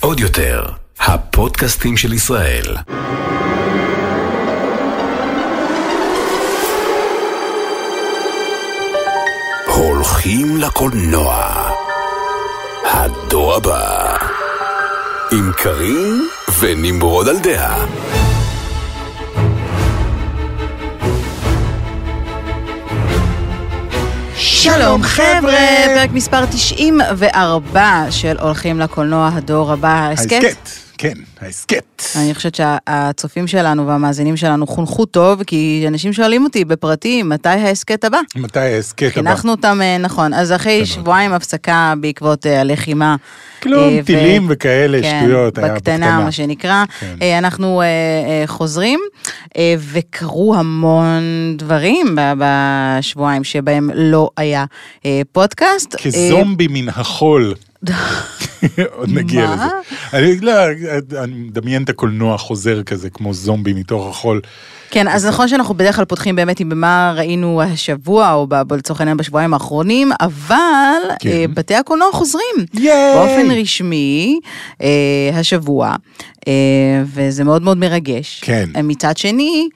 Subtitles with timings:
[0.00, 0.64] עוד יותר,
[1.00, 2.76] הפודקאסטים של ישראל.
[9.66, 11.54] הולכים לקולנוע.
[12.84, 14.16] הדור הבא.
[15.32, 16.28] עם קארין
[16.60, 17.84] ונמרוד על דעה.
[24.62, 25.58] שלום חבר'ה,
[25.94, 30.32] פרק מספר 94 של הולכים לקולנוע הדור הבא, ההסכת.
[30.32, 30.68] ההסכת,
[31.00, 32.02] כן, ההסכת.
[32.16, 38.04] אני חושבת שהצופים שלנו והמאזינים שלנו חונכו טוב, כי אנשים שואלים אותי בפרטי, מתי ההסכת
[38.04, 38.20] הבא?
[38.36, 39.30] מתי ההסכת הבא?
[39.30, 43.16] חינכנו אותם אה, נכון, אז אחרי שבועיים הפסקה בעקבות אה, הלחימה.
[43.62, 46.84] כלום, אה, טילים וכאלה, כן, שטויות, היה בקטנה, מה שנקרא.
[47.00, 47.16] כן.
[47.38, 47.82] אנחנו
[48.46, 49.00] חוזרים,
[49.92, 51.22] וקרו המון
[51.56, 54.64] דברים בשבועיים שבהם לא היה
[55.32, 55.94] פודקאסט.
[55.94, 57.54] כזומבי מן החול.
[58.96, 59.54] עוד נגיע מה?
[59.54, 59.64] לזה.
[60.12, 60.52] אני לא,
[61.24, 64.40] אני מדמיין את הקולנוע חוזר כזה, כמו זומבי מתוך החול.
[64.90, 69.16] כן, אז נכון שאנחנו בדרך כלל פותחים באמת עם במה ראינו השבוע, או לצורך העניין
[69.16, 71.28] בשבועיים האחרונים, אבל כן.
[71.28, 72.54] אה, בתי הקולנוע חוזרים.
[72.74, 73.14] ייי!
[73.14, 74.40] באופן רשמי,
[74.82, 75.94] אה, השבוע,
[76.48, 76.52] אה,
[77.14, 78.40] וזה מאוד מאוד מרגש.
[78.44, 78.68] כן.
[78.84, 79.68] מצד שני,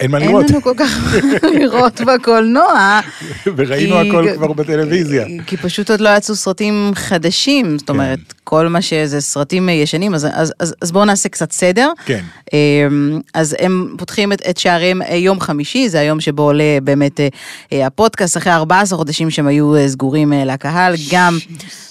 [0.00, 0.50] אין מה אין לראות.
[0.50, 3.00] לנו כל כך לראות בקולנוע.
[3.56, 5.26] וראינו כי- הכל כבר בטלוויזיה.
[5.46, 10.26] כי פשוט עוד לא יצאו סרטים חדשים, זאת אומרת, כל מה שזה סרטים ישנים, אז,
[10.32, 11.90] אז, אז, אז בואו נעשה קצת סדר.
[12.04, 12.20] כן.
[12.52, 17.20] אמ, אז הם פותחים את, את שעריהם אה, יום חמישי, זה היום שבו עולה באמת
[17.20, 17.28] אה,
[17.72, 21.38] אה, הפודקאסט, אחרי 14 חודשים שהם היו סגורים לקהל, גם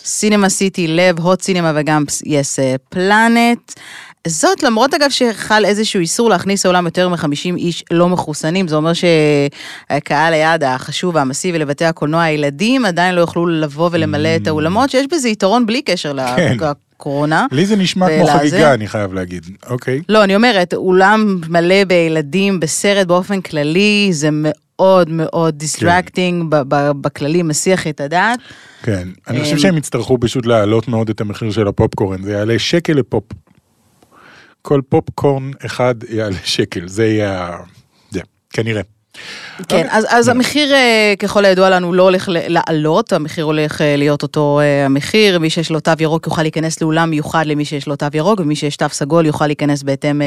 [0.06, 3.72] סינמה סיטי, לב, הוט סינמה וגם יס פלנט.
[4.28, 8.92] זאת למרות אגב שחל איזשהו איסור להכניס לאולם יותר מ-50 איש לא מחוסנים, זה אומר
[8.94, 15.06] שקהל היעד החשוב והמסיבי לבתי הקולנוע, הילדים עדיין לא יוכלו לבוא ולמלא את האולמות, שיש
[15.12, 16.58] בזה יתרון בלי קשר כן.
[16.60, 17.46] לקורונה.
[17.52, 19.46] לי זה נשמע כמו חגיגה, אני חייב להגיד.
[19.70, 20.02] אוקיי.
[20.10, 26.56] לא, אני אומרת, אולם מלא בילדים בסרט באופן כללי, זה מאוד מאוד distracting,
[27.02, 28.40] בכללי מסיח את הדעת.
[28.84, 29.08] כן.
[29.28, 32.24] אני אמ, חושב שהם יצטרכו פשוט להעלות מאוד את המחיר של הפופקורן.
[32.24, 33.24] זה יעלה שקל לפופ.
[34.66, 36.88] כל פופקורן אחד יעלה שקל.
[36.88, 37.58] זה יהיה.
[38.12, 38.20] זה,
[38.50, 38.82] כנראה.
[39.68, 39.88] כן.
[39.90, 44.60] אז, אז המחיר, אה, ככל הידוע לנו, לא הולך לעלות, המחיר הולך אה, להיות אותו
[44.60, 48.06] אה, המחיר, מי שיש לו תו ירוק יוכל להיכנס לאולם מיוחד למי שיש לו תו
[48.14, 50.22] ירוק, ומי שיש תו סגול יוכל להיכנס בהתאם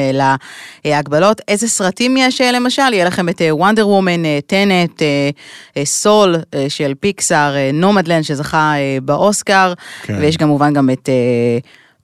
[0.85, 1.41] להגבלות.
[1.47, 2.93] איזה סרטים יש למשל?
[2.93, 5.01] יהיה לכם את וונדר וומן, טנט,
[5.83, 6.35] סול
[6.67, 10.17] של פיקסאר, נומדלנד שזכה באוסקר, כן.
[10.19, 11.09] ויש כמובן גם את...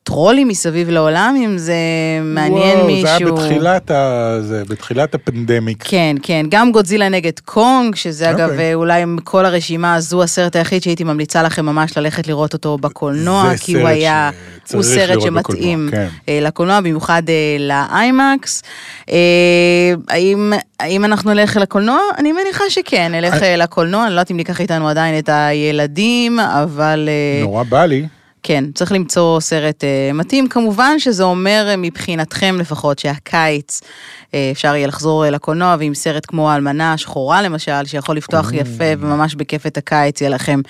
[0.09, 1.75] אה, טרולים מסביב לעולם, אם זה
[2.24, 3.08] מעניין וואו, מישהו.
[3.08, 4.38] זה היה בתחילת, ה...
[4.41, 5.84] זה, בתחילת הפנדמיק.
[5.88, 8.74] כן, כן, גם גודזילה נגד קונג, שזה אגב אוקיי.
[8.74, 13.74] אולי מכל הרשימה הזו הסרט היחיד שהייתי ממליצה לכם ממש ללכת לראות אותו בקולנוע, כי
[13.74, 14.30] הוא היה,
[14.74, 16.08] הוא סרט שמתאים בקולנוע, כן.
[16.30, 18.63] אה, לקולנוע, במיוחד אה, לאיימקס.
[19.09, 22.00] אה, האם, האם אנחנו נלך לקולנוע?
[22.18, 26.40] אני מניחה שכן, נלך אה, לקולנוע, אני לא יודעת אם ניקח איתנו עדיין את הילדים,
[26.40, 27.09] אבל...
[27.09, 28.06] אה, נורא בא לי.
[28.44, 30.48] כן, צריך למצוא סרט uh, מתאים.
[30.48, 36.26] כמובן שזה אומר uh, מבחינתכם לפחות שהקיץ uh, אפשר יהיה לחזור uh, לקולנוע, ועם סרט
[36.28, 40.62] כמו האלמנה השחורה למשל, שיכול לפתוח יפה וממש בכיף את הקיץ, יהיה לכם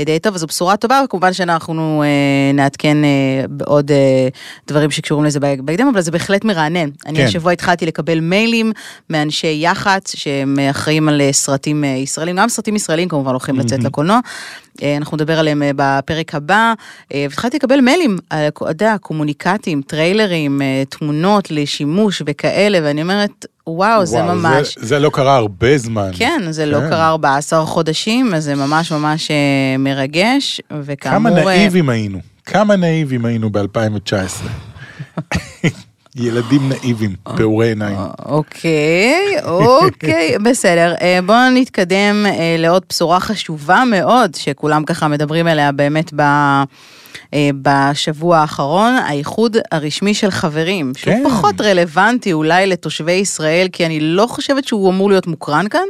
[0.00, 5.24] uh, די טוב, וזו בשורה טובה, וכמובן שאנחנו uh, נעדכן uh, בעוד uh, דברים שקשורים
[5.24, 6.88] לזה בהקדם, אבל זה בהחלט מרענן.
[7.06, 7.24] אני כן.
[7.24, 8.72] השבוע התחלתי לקבל מיילים
[9.10, 13.84] מאנשי יח"צ, שהם אה, אחראים על uh, סרטים ישראלים, גם סרטים ישראלים כמובן הולכים לצאת
[13.84, 14.20] לקולנוע.
[14.82, 16.72] אה, אנחנו נדבר עליהם אה, בפרק הבא,
[17.14, 24.16] אה, והתחלתי לקבל מיילים, אתה יודע, קומוניקטים, טריילרים, תמונות לשימוש וכאלה, ואני אומרת, וואו, זה
[24.16, 24.78] וואו, ממש...
[24.78, 26.10] זה, זה לא קרה הרבה זמן.
[26.14, 26.90] כן, זה לא כן.
[26.90, 29.30] קרה 14 חודשים, אז זה ממש ממש
[29.78, 31.30] מרגש, וכאמור...
[31.30, 32.18] כמה נאיבים היינו.
[32.44, 34.48] כמה נאיבים היינו ב-2019.
[36.18, 37.96] ילדים נאיבים, פעורי עיניים.
[38.26, 40.94] אוקיי, אוקיי, בסדר.
[41.00, 46.22] אה, בואו נתקדם אה, לעוד בשורה חשובה מאוד, שכולם ככה מדברים עליה באמת ב...
[47.34, 51.24] אה, בשבוע האחרון, האיחוד הרשמי של חברים, שהוא כן.
[51.24, 55.86] פחות רלוונטי אולי לתושבי ישראל, כי אני לא חושבת שהוא אמור להיות מוקרן כאן.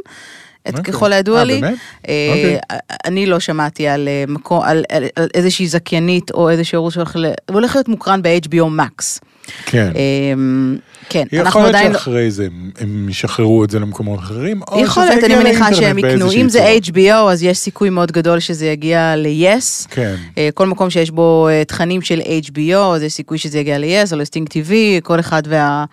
[0.69, 0.79] את.
[0.79, 1.77] ככל הידוע אה, לי, באמת?
[2.07, 2.59] אה, אוקיי.
[3.05, 7.75] אני לא שמעתי על, אה, מקום, על, על, על איזושהי זכיינית או איזשהו ערוץ שהולך
[7.75, 9.19] להיות מוקרן ב-HBO Max.
[9.65, 9.91] כן.
[9.95, 10.77] אמ,
[11.09, 11.91] כן, יכול אנחנו להיות עדיין...
[11.91, 12.47] לא- שאחרי זה
[12.79, 16.31] הם- ישחררו את זה למקומות אחרים, או יכול להיות, אני מניחה שהם יקנו.
[16.31, 16.75] אם זה.
[16.85, 19.87] HBO, אז יש סיכוי מאוד גדול שזה יגיע ל-yes.
[19.89, 20.15] כן.
[20.37, 24.11] אה, כל מקום שיש בו אה, תכנים של HBO, אז יש סיכוי שזה יגיע ל-yes
[24.13, 24.71] או לסטינג TV,
[25.03, 25.85] כל אחד וה...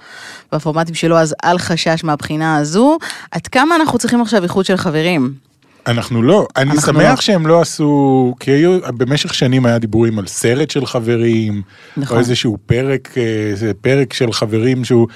[0.53, 2.99] והפורמטים שלו, אז אל חשש מהבחינה הזו.
[3.31, 5.46] עד כמה אנחנו צריכים עכשיו איחוד של חברים?
[5.87, 7.17] אנחנו לא, אני אנחנו שמח לא.
[7.17, 11.63] שהם לא עשו, כי היו, במשך שנים היה דיבורים על סרט של חברים,
[11.97, 12.17] נכון.
[12.17, 15.09] או איזשהו פרק, אה, זה פרק של חברים שהוא,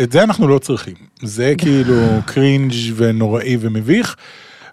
[0.00, 1.96] את זה אנחנו לא צריכים, זה כאילו
[2.26, 4.16] קרינג' ונוראי ומביך.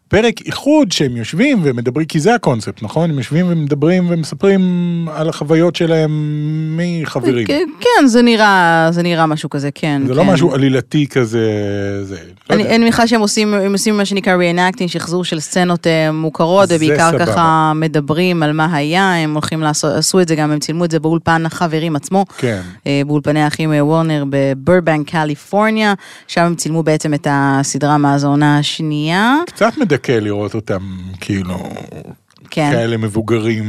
[0.07, 3.09] פרק איחוד שהם יושבים ומדברים, כי זה הקונספט, נכון?
[3.09, 4.61] הם יושבים ומדברים ומספרים
[5.13, 6.11] על החוויות שלהם
[6.77, 7.47] מחברים.
[7.47, 10.01] כן, כן, זה נראה, זה נראה משהו כזה, כן.
[10.05, 10.17] זה כן.
[10.17, 11.49] לא משהו עלילתי כזה,
[12.03, 12.15] זה,
[12.49, 12.75] לא אני, יודע.
[12.75, 17.09] אני מניחה שהם עושים, הם עושים מה שנקרא reenacting, שחזור של סצנות אה, מוכרות, ובעיקר
[17.09, 17.25] סבבה.
[17.25, 20.91] ככה מדברים על מה היה, הם הולכים לעשות, עשו את זה גם, הם צילמו את
[20.91, 22.25] זה באולפן החברים עצמו.
[22.37, 22.61] כן.
[22.87, 25.93] אה, באולפני האחים אה, וורנר בברבנק, קליפורניה,
[26.27, 29.35] שם הם צילמו בעצם את הסדרה מאז העונה השנייה.
[29.47, 31.57] קצת מדכא לראות אותם, כאילו,
[32.49, 32.69] כן.
[32.71, 33.65] כאלה מבוגרים,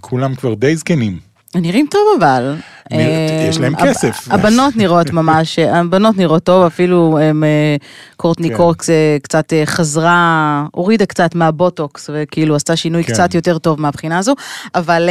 [0.00, 1.18] כולם כבר די זקנים.
[1.54, 2.54] נראים טוב אבל.
[2.92, 4.28] אה, יש להם כסף.
[4.30, 7.76] הבנות נראות ממש, הבנות נראות טוב, אפילו אה,
[8.16, 8.56] קורטני כן.
[8.56, 13.12] קוקס אה, קצת חזרה, הורידה קצת מהבוטוקס, וכאילו עשתה שינוי כן.
[13.12, 14.34] קצת יותר טוב מהבחינה הזו,
[14.74, 15.08] אבל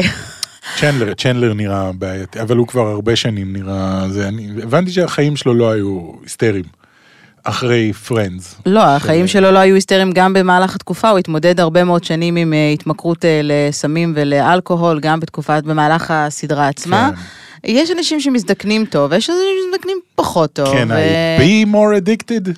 [0.79, 5.53] צ'נדלר, צ'נדלר נראה בעייתי, אבל הוא כבר הרבה שנים נראה, זה, אני הבנתי שהחיים שלו
[5.53, 6.82] לא היו היסטריים.
[7.43, 8.55] אחרי Friends.
[8.65, 12.53] לא, החיים שלו לא היו היסטריים גם במהלך התקופה, הוא התמודד הרבה מאוד שנים עם
[12.53, 17.09] אה, התמכרות אה, לסמים ולאלכוהול, גם בתקופת, במהלך הסדרה עצמה.
[17.15, 17.21] כן.
[17.71, 20.67] יש אנשים שמזדקנים טוב, ויש אנשים שמזדקנים פחות טוב.
[20.73, 22.49] כן, ו- ה- be more addicted.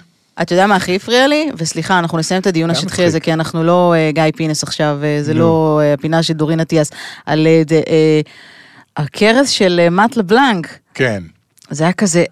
[0.42, 1.50] אתה יודע מה הכי הפריע לי?
[1.58, 3.04] וסליחה, אנחנו נסיים את הדיון השטחי.
[3.06, 5.40] הזה, כי אנחנו לא אה, גיא פינס עכשיו, זה נו.
[5.40, 6.92] לא הפינה של דורין אטיאס,
[7.26, 7.48] על
[8.98, 10.68] הכרס של מאט לבלנק.
[10.94, 11.24] כן,
[11.70, 12.24] זה היה כזה,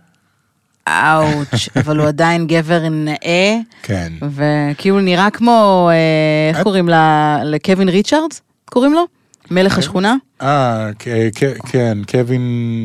[0.87, 4.13] אאוץ', אבל הוא עדיין גבר נאה, כן.
[4.35, 8.41] וכאילו נראה כמו, אה, איך קוראים לה, לקווין ריצ'רדס?
[8.65, 9.03] קוראים לו?
[9.51, 10.15] מלך השכונה?
[10.41, 12.41] אה, כ- כ- כן, קווין,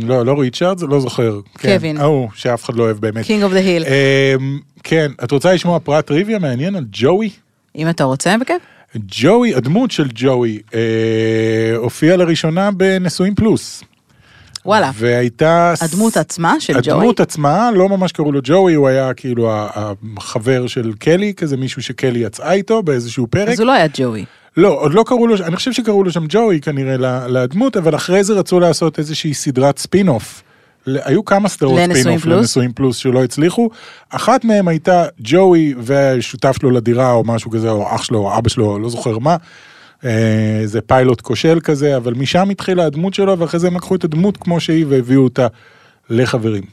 [0.07, 1.41] לא, לא ריצ'רד, לא זוכר.
[1.59, 1.97] כן, קווין.
[1.97, 3.25] ההוא, שאף אחד לא אוהב באמת.
[3.27, 3.85] King of the Hill.
[4.85, 7.31] כן, את רוצה לשמוע פרט טריוויה מעניין על ג'וי?
[7.77, 8.63] אם אתה רוצה, בכיף.
[9.09, 10.81] ג'וי, הדמות של ג'וי, אה,
[11.77, 13.85] הופיעה לראשונה בנשואים פלוס.
[14.69, 14.91] וואלה.
[14.95, 15.75] והייתה...
[15.81, 16.93] הדמות עצמה של ג'וי?
[16.93, 19.51] הדמות עצמה, לא ממש קראו לו ג'וי, הוא היה כאילו
[20.17, 23.49] החבר של קלי, כזה מישהו שקלי יצאה איתו באיזשהו פרק.
[23.49, 24.25] אז הוא לא היה ג'וי.
[24.57, 26.97] לא, עוד לא קראו לו, אני חושב שקראו לו שם ג'וי כנראה
[27.29, 30.43] לדמות, אבל אחרי זה רצו לעשות איזושהי סדרת ספין-אוף.
[30.87, 32.39] ל- היו כמה סדרות לנשואים ספין-אוף פלוס?
[32.39, 33.71] לנשואים פלוס שלא הצליחו.
[34.11, 38.49] אחת מהן הייתה ג'וי והשותף שלו לדירה או משהו כזה, או אח שלו או אבא
[38.49, 39.37] שלו, לא זוכר מה.
[40.05, 44.05] אה, זה פיילוט כושל כזה, אבל משם התחילה הדמות שלו, ואחרי זה הם לקחו את
[44.05, 45.47] הדמות כמו שהיא והביאו אותה
[46.11, 46.65] לחברים.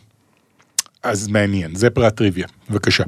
[1.03, 3.03] אז מעניין, זה פרט טריוויה, בבקשה.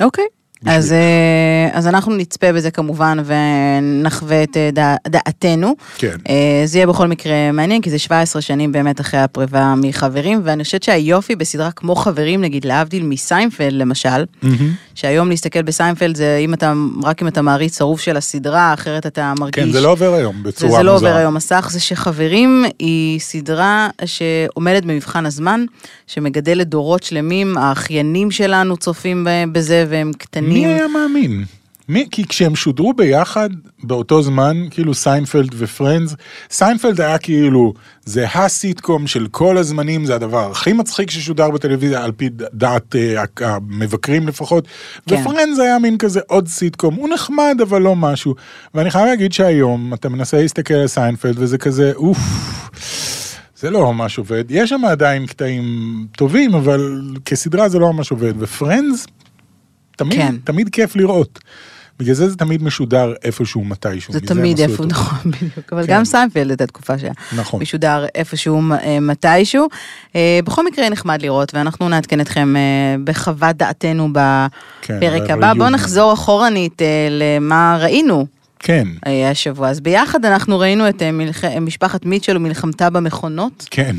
[0.00, 0.26] אוקיי.
[0.62, 0.74] בשביל.
[0.74, 5.74] אז, אה, אז אנחנו נצפה בזה כמובן ונחווה את אה, דע, דעתנו.
[5.98, 6.16] כן.
[6.28, 10.64] אה, זה יהיה בכל מקרה מעניין, כי זה 17 שנים באמת אחרי הפריבה מחברים, ואני
[10.64, 14.24] חושבת שהיופי בסדרה כמו חברים, נגיד להבדיל מסיינפלד למשל,
[14.98, 16.72] שהיום להסתכל בסיינפלד זה אם אתה,
[17.02, 19.64] רק אם אתה מעריץ שרוף של הסדרה, אחרת אתה מרגיש...
[19.64, 20.82] כן, זה לא עובר היום זה, בצורה זה מוזרה.
[20.82, 25.64] לא עובר היום מסך, זה שחברים היא סדרה שעומדת במבחן הזמן,
[26.06, 30.68] שמגדלת דורות שלמים, האחיינים שלנו צופים בזה והם קטנים.
[30.68, 31.44] מי היה מאמין?
[31.88, 33.50] מי, כי כשהם שודרו ביחד
[33.82, 36.14] באותו זמן, כאילו סיינפלד ו Friends,
[36.50, 37.74] סיינפלד היה כאילו,
[38.04, 43.24] זה הסיטקום של כל הזמנים, זה הדבר הכי מצחיק ששודר בטלוויזיה, על פי דעת אה,
[43.40, 44.68] המבקרים לפחות,
[45.08, 45.14] כן.
[45.20, 48.34] ו Friends היה מין כזה עוד סיטקום, הוא נחמד אבל לא משהו.
[48.74, 52.18] ואני חייב להגיד שהיום אתה מנסה להסתכל על סיינפלד וזה כזה, אוף.
[53.56, 55.64] זה לא ממש עובד, יש שם עדיין קטעים
[56.16, 59.06] טובים, אבל כסדרה זה לא ממש עובד, ו Friends,
[59.96, 60.36] תמיד, כן.
[60.44, 61.38] תמיד כיף לראות.
[61.98, 64.12] בגלל זה זה תמיד משודר איפשהו מתישהו.
[64.12, 64.84] זה תמיד איפה.
[64.86, 65.72] נכון, בדיוק.
[65.72, 65.92] אבל כן.
[65.92, 67.62] גם סיינפלד הייתה תקופה שהיה נכון.
[67.62, 69.68] משודר איפשהו אה, מתישהו.
[70.16, 72.60] אה, בכל מקרה נחמד לראות, ואנחנו נעדכן אתכם אה,
[73.04, 74.08] בחוות דעתנו
[74.82, 75.54] כן, בפרק ב- הבא.
[75.54, 78.26] בואו נחזור אחורנית למה ראינו.
[78.58, 79.68] כן, אה, השבוע.
[79.68, 81.44] אז ביחד אנחנו ראינו את מלח...
[81.44, 83.66] משפחת מיטשל ומלחמתה במכונות.
[83.70, 83.96] כן.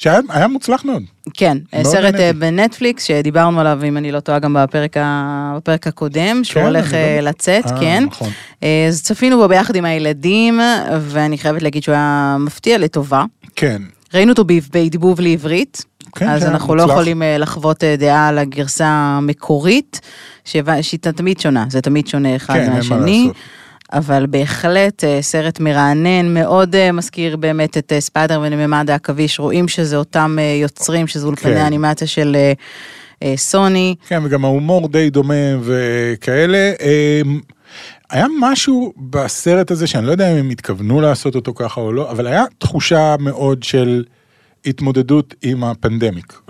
[0.00, 1.02] שהיה היה מוצלח מאוד.
[1.34, 2.38] כן, אה, מאוד סרט אה, נהניתי.
[2.38, 5.52] בנטפליקס שדיברנו עליו, אם אני לא טועה, גם בפרק, ה...
[5.56, 8.04] בפרק הקודם, שהוא כן, הולך אה, לא- לצאת, אה, כן.
[8.10, 8.28] נכון.
[8.62, 10.60] אה, אז צפינו בו ביחד עם הילדים,
[11.00, 13.24] ואני חייבת להגיד שהוא היה מפתיע לטובה.
[13.56, 13.82] כן.
[14.14, 15.84] ראינו אותו בעיבוב לעברית,
[16.16, 16.96] כן, אז כן, אנחנו לא מוצלח.
[16.96, 20.00] יכולים אה, לחוות אה, דעה על הגרסה המקורית,
[20.44, 20.62] שהיא
[21.00, 23.30] תמיד שונה, זה תמיד שונה אחד כן, אין מה מהשני.
[23.92, 29.68] אבל בהחלט אה, סרט מרענן, מאוד אה, מזכיר באמת את אה, ספיידר וממד העכביש, רואים
[29.68, 31.60] שזה אותם יוצרים, שזה אולפני כן.
[31.60, 32.36] האנימציה של
[33.36, 33.94] סוני.
[34.08, 36.72] כן, וגם ההומור די דומה וכאלה.
[36.80, 37.40] אמ,
[38.10, 42.10] היה משהו בסרט הזה שאני לא יודע אם הם התכוונו לעשות אותו ככה או לא,
[42.10, 44.04] אבל היה תחושה מאוד של
[44.66, 46.40] התמודדות עם הפנדמיק.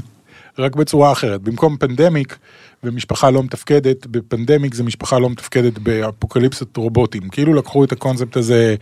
[0.58, 1.40] רק בצורה אחרת.
[1.40, 2.38] במקום פנדמיק
[2.84, 7.28] ומשפחה לא מתפקדת, בפנדמיק זה משפחה לא מתפקדת באפוקליפסת רובוטים.
[7.28, 8.74] כאילו לקחו את הקונספט הזה,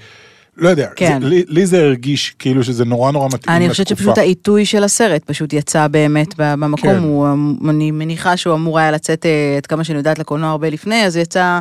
[0.58, 1.18] לא יודע, כן.
[1.22, 3.56] זה, לי, לי זה הרגיש כאילו שזה נורא נורא מתאים לתקופה.
[3.56, 6.98] אני חושבת שפשוט העיתוי של הסרט פשוט יצא באמת במקום, כן.
[6.98, 7.28] הוא,
[7.70, 11.16] אני מניחה שהוא אמור היה לצאת, אה, עד כמה שאני יודעת, לקולנוע הרבה לפני, אז
[11.16, 11.58] יצא,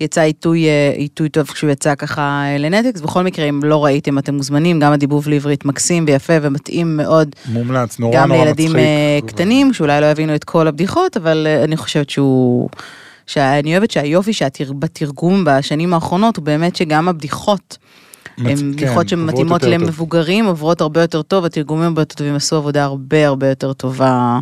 [0.00, 3.00] יצא עיתוי, אה, עיתוי טוב כשהוא יצא ככה אה, לנטקס.
[3.00, 7.98] בכל מקרה, אם לא ראיתם, אתם מוזמנים, גם הדיבוב לעברית מקסים ויפה ומתאים מאוד, מומלץ,
[7.98, 8.84] נורא גם נורא לילדים מצחיק.
[8.84, 12.68] אה, קטנים, שאולי לא יבינו את כל הבדיחות, אבל אה, אני חושבת שהוא...
[13.26, 17.78] שאני אוהבת שהיופי שבתרגום בשנים האחרונות הוא באמת שגם הבדיחות
[18.38, 19.82] מצ- הן כן, בדיחות עוברות שמתאימות יותר טוב.
[19.84, 24.38] למבוגרים, עוברות הרבה יותר טוב, התרגומים הרבה יותר טובים, עשו עבודה הרבה הרבה יותר טובה.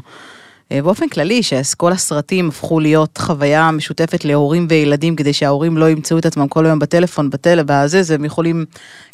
[0.72, 6.18] אה, באופן כללי, שכל הסרטים הפכו להיות חוויה משותפת להורים וילדים, כדי שההורים לא ימצאו
[6.18, 8.64] את עצמם כל היום בטלפון, בטלב, בזה, אז הם יכולים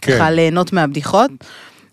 [0.02, 0.12] כן.
[0.12, 1.30] ככה ליהנות מהבדיחות.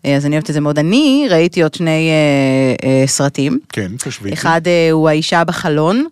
[0.06, 0.80] אה, אז אני אוהבת את זה מאוד.
[0.80, 3.60] אני ראיתי עוד שני אה, אה, סרטים.
[3.70, 4.34] כן, תשבי.
[4.34, 6.06] אחד אה, הוא האישה בחלון.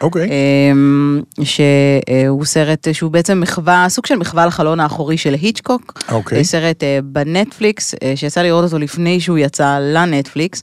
[0.00, 0.28] אוקיי.
[0.72, 6.02] אמ, שהוא סרט שהוא בעצם מחווה, סוג של מחווה לחלון האחורי של היצ'קוק.
[6.10, 6.44] אוקיי.
[6.44, 10.62] סרט אה, בנטפליקס, אה, שיצא לראות אותו לפני שהוא יצא לנטפליקס,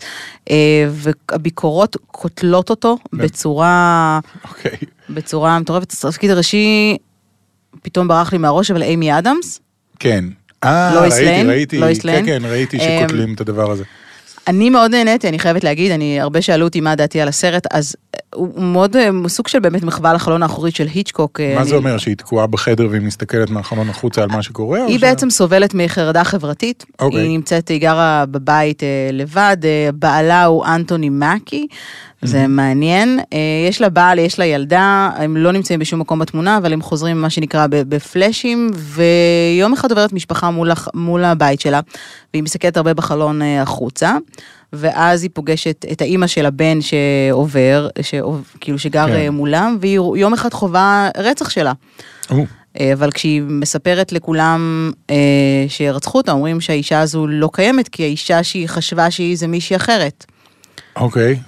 [0.51, 4.77] אה, והביקורות קוטלות אותו בצורה, אוקיי.
[5.09, 5.91] בצורה מטורפת.
[5.91, 6.97] התפקיד הראשי
[7.81, 9.59] פתאום ברח לי מהראש, אבל אימי אדמס.
[9.99, 10.25] כן.
[10.63, 11.43] אה, ראיתי?
[11.47, 12.25] ראיתי, לואיס כן, ליין?
[12.25, 13.83] כן, ראיתי אמ, שקוטלים את הדבר הזה.
[14.47, 17.95] אני מאוד נהניתי, אני חייבת להגיד, אני, הרבה שאלו אותי מה דעתי על הסרט, אז
[18.15, 21.39] אה, הוא מאוד, אה, סוג של באמת מחווה לחלון האחורי של היצ'קוק.
[21.39, 24.85] אה, מה אני- זה אומר, שהיא תקועה בחדר והיא מסתכלת מהחלון החוצה על מה שקורה?
[24.85, 26.85] היא ש- בעצם סובלת מחרדה חברתית.
[26.99, 27.19] אוקיי.
[27.21, 28.83] היא נמצאת, היא גרה בבית
[29.13, 29.57] לבד,
[29.93, 31.67] בעלה הוא אנטוני מקי,
[32.21, 33.19] זה מעניין.
[33.33, 33.37] אה,
[33.69, 37.21] יש לה בעל, יש לה ילדה, הם לא נמצאים בשום מקום בתמונה, אבל הם חוזרים,
[37.21, 41.79] מה שנקרא, בפלאשים, ויום אחד עוברת משפחה מול, מול הבית שלה,
[42.33, 44.17] והיא מסתכלת הרבה בחלון אה, החוצה.
[44.73, 49.13] ואז היא פוגשת את האימא של הבן שעובר, שעוב- כאילו שגר כן.
[49.13, 51.73] אה, מולם, והיא יום אחד חווה רצח שלה.
[52.31, 52.45] או,
[52.93, 55.15] אבל כשהיא מספרת לכולם אה,
[55.67, 60.25] שרצחו אותה, אומרים שהאישה הזו לא קיימת, כי האישה שהיא חשבה שהיא זה מישהי אחרת.
[60.95, 61.39] אוקיי.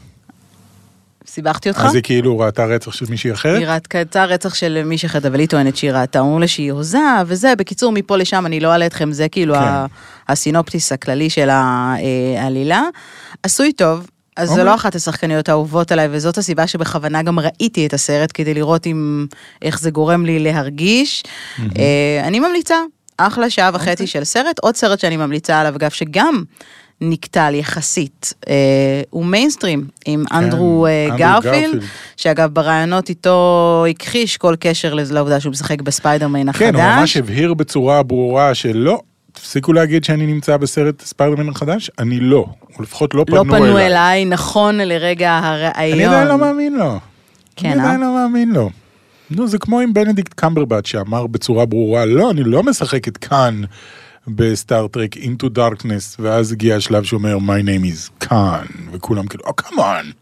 [1.37, 1.85] סיבכתי אותך?
[1.85, 3.59] אז היא כאילו ראתה רצח של מישהי אחרת?
[3.59, 6.99] היא ראתה רצח של מישהי אחרת, אבל היא טוענת שהיא ראתה, אומרים לה שהיא הוזה,
[7.25, 9.61] וזה, בקיצור, מפה לשם, אני לא אעלה אתכם, זה כאילו כן.
[10.27, 11.95] הסינופטיס הכללי של אה,
[12.37, 12.83] העלילה.
[13.43, 14.07] עשוי טוב.
[14.37, 14.65] אז זו אוקיי.
[14.65, 19.27] לא אחת השחקניות האהובות עליי, וזאת הסיבה שבכוונה גם ראיתי את הסרט, כדי לראות אם,
[19.61, 21.23] איך זה גורם לי להרגיש.
[21.59, 22.75] אה, אני ממליצה,
[23.17, 23.81] אחלה שעה אוקיי.
[23.81, 24.59] וחצי של סרט.
[24.59, 26.43] עוד סרט שאני ממליצה עליו, אגב, שגם
[27.01, 28.53] נקטל יחסית, אה,
[29.09, 31.83] הוא מיינסטרים, עם אנדרו אה, גרפילד.
[32.17, 36.61] שאגב, בראיונות איתו הכחיש כל קשר לעובדה שהוא משחק בספיידרמן החדש.
[36.61, 39.01] כן, הוא ממש הבהיר בצורה ברורה שלא,
[39.33, 42.45] תפסיקו להגיד שאני נמצא בסרט ספיידרמן החדש, אני לא.
[42.59, 43.87] הוא לפחות לא לא פנו פנו אליי.
[43.87, 45.93] אליי, נכון לרגע הראיון.
[45.93, 46.99] אני עדיין לא מאמין לו.
[47.55, 47.85] כן, אני אה?
[47.85, 48.69] עדיין לא מאמין לו.
[49.31, 53.61] נו, זה כמו עם בנדיקט קמברבט שאמר בצורה ברורה, לא, אני לא משחק את Khan
[54.27, 59.43] ב Star Trek Into Darkness, ואז הגיע השלב שאומר, My name is Khan, וכולם כאילו,
[59.43, 60.13] oh, come on.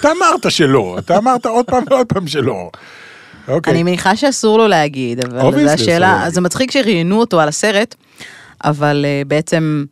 [0.00, 2.70] אתה אמרת שלא, אתה אמרת עוד פעם ועוד פעם שלא.
[3.48, 3.72] אוקיי.
[3.72, 6.24] אני מניחה שאסור לו להגיד, אבל זו אסור השאלה.
[6.28, 7.94] זה מצחיק שראיינו אותו על הסרט,
[8.64, 9.84] אבל אה, בעצם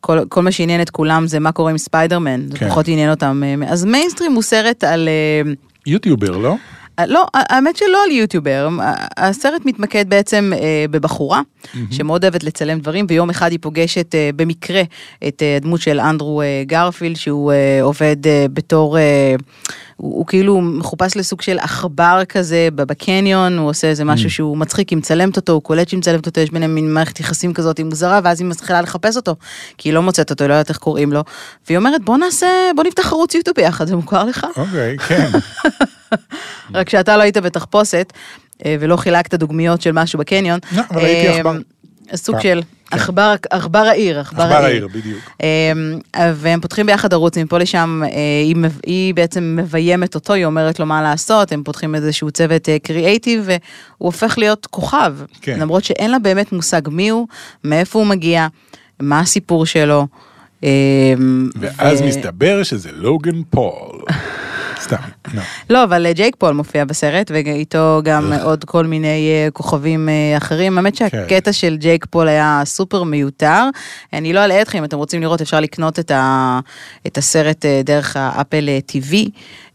[0.00, 2.68] כל, כל מה שעניין את כולם זה מה קורה עם ספיידרמן, זה כן.
[2.68, 3.42] פחות עניין אותם.
[3.44, 5.08] אה, אז מיינסטרים הוא סרט על...
[5.08, 5.52] אה,
[5.86, 6.56] יוטיובר, לא?
[6.98, 8.68] אה, לא, האמת שלא על יוטיובר,
[9.16, 11.40] הסרט מתמקד בעצם אה, בבחורה
[11.90, 14.82] שמאוד אוהבת לצלם דברים, ויום אחד היא פוגשת אה, במקרה
[15.28, 19.34] את אה, הדמות של אנדרו אה, גרפילד, שהוא אה, עובד אה, בתור, אה,
[19.96, 24.88] הוא, הוא כאילו מחופש לסוג של עכבר כזה בקניון, הוא עושה איזה משהו שהוא מצחיק,
[24.88, 28.20] היא מצלמת אותו, הוא קולט שהיא מצלמת אותו, יש ביניהם מין מערכת יחסים כזאת מוזרה,
[28.24, 29.36] ואז היא מתחילה לחפש אותו,
[29.78, 31.20] כי היא לא מוצאת אותו, היא לא יודעת איך קוראים לו,
[31.66, 34.46] והיא אומרת בוא נעשה, בוא נפתח ערוץ יוטיוב ביחד, זה מוכר לך?
[34.56, 35.30] אוקיי, כן.
[36.74, 38.12] רק שאתה לא היית בתחפושת
[38.64, 40.58] אה, ולא חילקת דוגמיות של משהו בקניון.
[40.72, 41.52] לא, אבל ראיתי אה, עכבר.
[42.14, 42.42] סוג פעם.
[42.42, 42.60] של
[42.90, 42.96] כן.
[42.96, 44.64] עכבר, עכבר העיר, עכבר העיר.
[44.64, 45.20] העיר, בדיוק.
[45.42, 48.10] אה, והם פותחים ביחד ערוץ, מפה לשם אה,
[48.86, 53.58] היא, בעצם מביימת אותו, היא אומרת לו מה לעשות, הם פותחים איזשהו צוות קריאייטיב, והוא
[53.98, 55.14] הופך להיות כוכב.
[55.40, 55.60] כן.
[55.60, 57.26] למרות שאין לה באמת מושג מי הוא,
[57.64, 58.46] מאיפה הוא מגיע,
[59.00, 60.06] מה הסיפור שלו.
[60.64, 61.14] אה,
[61.60, 64.02] ואז מסתבר שזה לוגן פול.
[64.86, 64.96] סתם,
[65.34, 65.42] לא.
[65.70, 70.36] לא, אבל אה, ג'ייק פול מופיע בסרט, ואיתו גם עוד כל מיני אה, כוכבים אה,
[70.36, 70.78] אחרים.
[70.78, 73.62] האמת שהקטע של ג'ייק פול היה סופר מיותר.
[74.12, 76.60] אני לא אלאה אתכם, אם אתם רוצים לראות, אפשר לקנות את, ה,
[77.06, 79.30] את הסרט אה, דרך ה Apple אה, TV,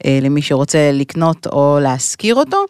[0.05, 2.65] אה, למי שרוצה לקנות או להשכיר אותו.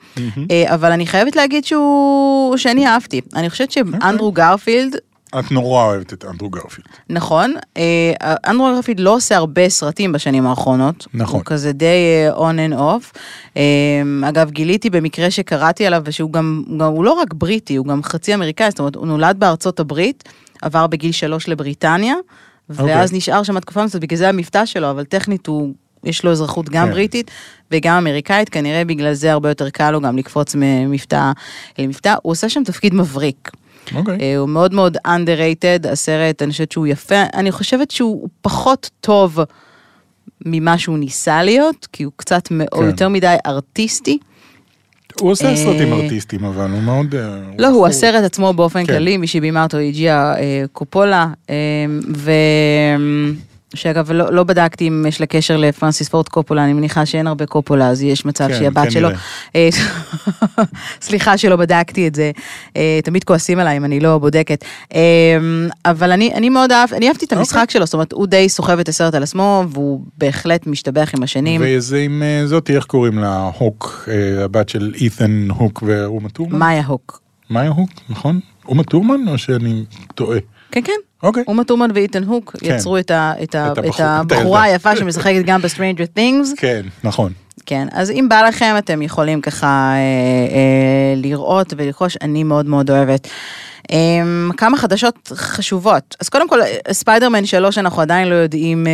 [0.52, 3.22] אה, אבל אני חייבת להגיד שהוא, שאני אהבתי.
[3.36, 4.96] אני חושבת שאנדרו גרפילד,
[5.40, 6.88] את נורא אוהבת את אנדרו גרפילד.
[7.10, 8.14] נכון, אה,
[8.48, 11.08] אנדרו גרפילד לא עושה הרבה סרטים בשנים האחרונות.
[11.14, 11.40] נכון.
[11.40, 13.18] הוא כזה די on and off.
[13.58, 18.04] אה, אגב, גיליתי במקרה שקראתי עליו, ושהוא גם, גם, הוא לא רק בריטי, הוא גם
[18.04, 20.24] חצי אמריקאי, זאת אומרת, הוא נולד בארצות הברית,
[20.62, 22.16] עבר בגיל שלוש לבריטניה,
[22.70, 23.18] ואז אוקיי.
[23.18, 25.74] נשאר שם תקופה מסוימת, בגלל זה המבטא שלו, אבל טכנית הוא...
[26.04, 26.92] יש לו אזרחות גם כן.
[26.92, 27.32] בריטית
[27.72, 31.32] וגם אמריקאית, כנראה בגלל זה הרבה יותר קל לו גם לקפוץ ממבטא
[31.80, 32.16] למבטא.
[32.22, 33.52] הוא עושה שם תפקיד מבריק.
[33.96, 34.18] אוקיי.
[34.22, 39.40] אה, הוא מאוד מאוד underrated, הסרט, אני חושבת שהוא יפה, אני חושבת שהוא פחות טוב
[40.46, 42.56] ממה שהוא ניסה להיות, כי הוא קצת כן.
[42.82, 44.18] יותר מדי ארטיסטי.
[45.20, 47.16] הוא עושה אה, סרטים ארטיסטיים, אבל הוא מאוד...
[47.16, 48.94] אה, לא, הוא הסרט עצמו באופן כן.
[48.94, 50.36] כללי, מי שבימה אותו הגיעה
[50.72, 51.28] קופולה,
[52.18, 52.32] ו...
[53.74, 57.46] שאגב, לא, לא בדקתי אם יש לה קשר לפרנסיס פורד קופולה, אני מניחה שאין הרבה
[57.46, 59.08] קופולה, אז יש מצב כן, שהיא הבת שלו.
[59.08, 59.22] כנראה.
[59.56, 59.70] אה,
[61.08, 62.32] סליחה שלא בדקתי את זה,
[62.78, 64.66] אה, תמיד כועסים עליי אם אני לא בודקת.
[64.96, 65.00] אה,
[65.86, 67.74] אבל אני, אני מאוד אהב, אני אהבתי את המשחק אוקיי.
[67.74, 71.62] שלו, זאת אומרת, הוא די סוחב את הסרט על עצמו, והוא בהחלט משתבח עם השנים.
[71.64, 73.50] וזה עם זאתי, איך קוראים לה?
[73.58, 74.10] הוק,
[74.44, 76.60] הבת של אית'ן הוק ואומה טורמן?
[76.60, 77.22] מאיה הוק.
[77.50, 78.40] מאיה הוק, נכון?
[78.68, 79.84] אומה טורמן או שאני
[80.16, 80.40] טועה?
[80.72, 81.11] כן, כן.
[81.24, 81.44] אוקיי.
[81.48, 82.76] אומה טורמן ואיתן הוק כן.
[82.76, 84.00] יצרו את, ה, את, ה, את את, הבחור- את
[84.32, 84.64] הבחורה.
[84.64, 86.48] היפה שמשחקת גם ב-Stranger Things.
[86.58, 87.32] כן, נכון.
[87.66, 92.92] כן, אז אם בא לכם אתם יכולים ככה אה, אה, לראות ולרכוש, אני מאוד מאוד
[92.92, 93.28] אוהבת.
[93.92, 93.98] אה,
[94.58, 96.16] כמה חדשות חשובות.
[96.20, 96.60] אז קודם כל,
[96.92, 98.92] ספיידרמן 3 אנחנו עדיין לא יודעים אה,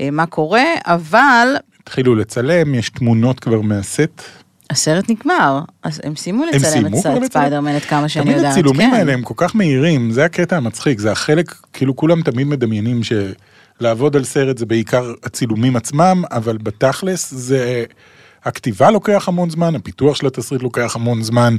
[0.00, 1.48] אה, מה קורה, אבל
[1.82, 4.22] התחילו לצלם, יש תמונות כבר מהסט.
[4.70, 7.24] הסרט נגמר, אז הם סיימו לצלם את לצלם?
[7.26, 8.52] ספיידרמן עד כמה שאני תמיד יודעת.
[8.52, 8.96] הצילומים כן.
[8.96, 14.16] האלה הם כל כך מהירים, זה הקטע המצחיק, זה החלק, כאילו כולם תמיד מדמיינים שלעבוד
[14.16, 17.84] על סרט זה בעיקר הצילומים עצמם, אבל בתכלס זה...
[18.44, 21.56] הכתיבה לוקח המון זמן, הפיתוח של התסריט לוקח המון זמן,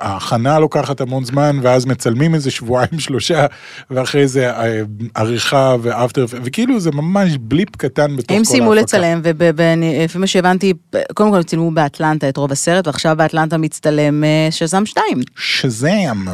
[0.00, 3.46] ההכנה לוקחת המון זמן, ואז מצלמים איזה שבועיים שלושה,
[3.90, 4.82] ואחרי זה אה,
[5.14, 8.34] עריכה ואפטר, וכאילו זה ממש בליפ קטן בתוך כל ההפקה.
[8.34, 10.72] הם סיימו לצלם, ולפי מה שהבנתי,
[11.14, 15.04] קודם כל צילמו באטלנטה את רוב הסרט, ועכשיו באטלנטה מצטלם אה, שזם 2.
[15.36, 16.24] שזאם.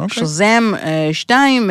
[0.00, 0.22] אוקיי.
[0.22, 0.72] שזם
[1.12, 1.70] 2,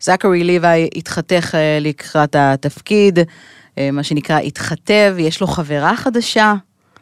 [0.00, 3.24] זכרי ליוואי התחתך אה, לקראת התפקיד, אה,
[3.92, 6.54] מה שנקרא התחתב, יש לו חברה חדשה.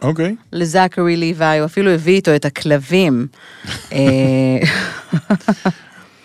[0.02, 0.36] אוקיי.
[0.52, 3.26] לזכרי ליוואי, הוא אפילו הביא איתו את הכלבים.
[3.92, 3.98] אה,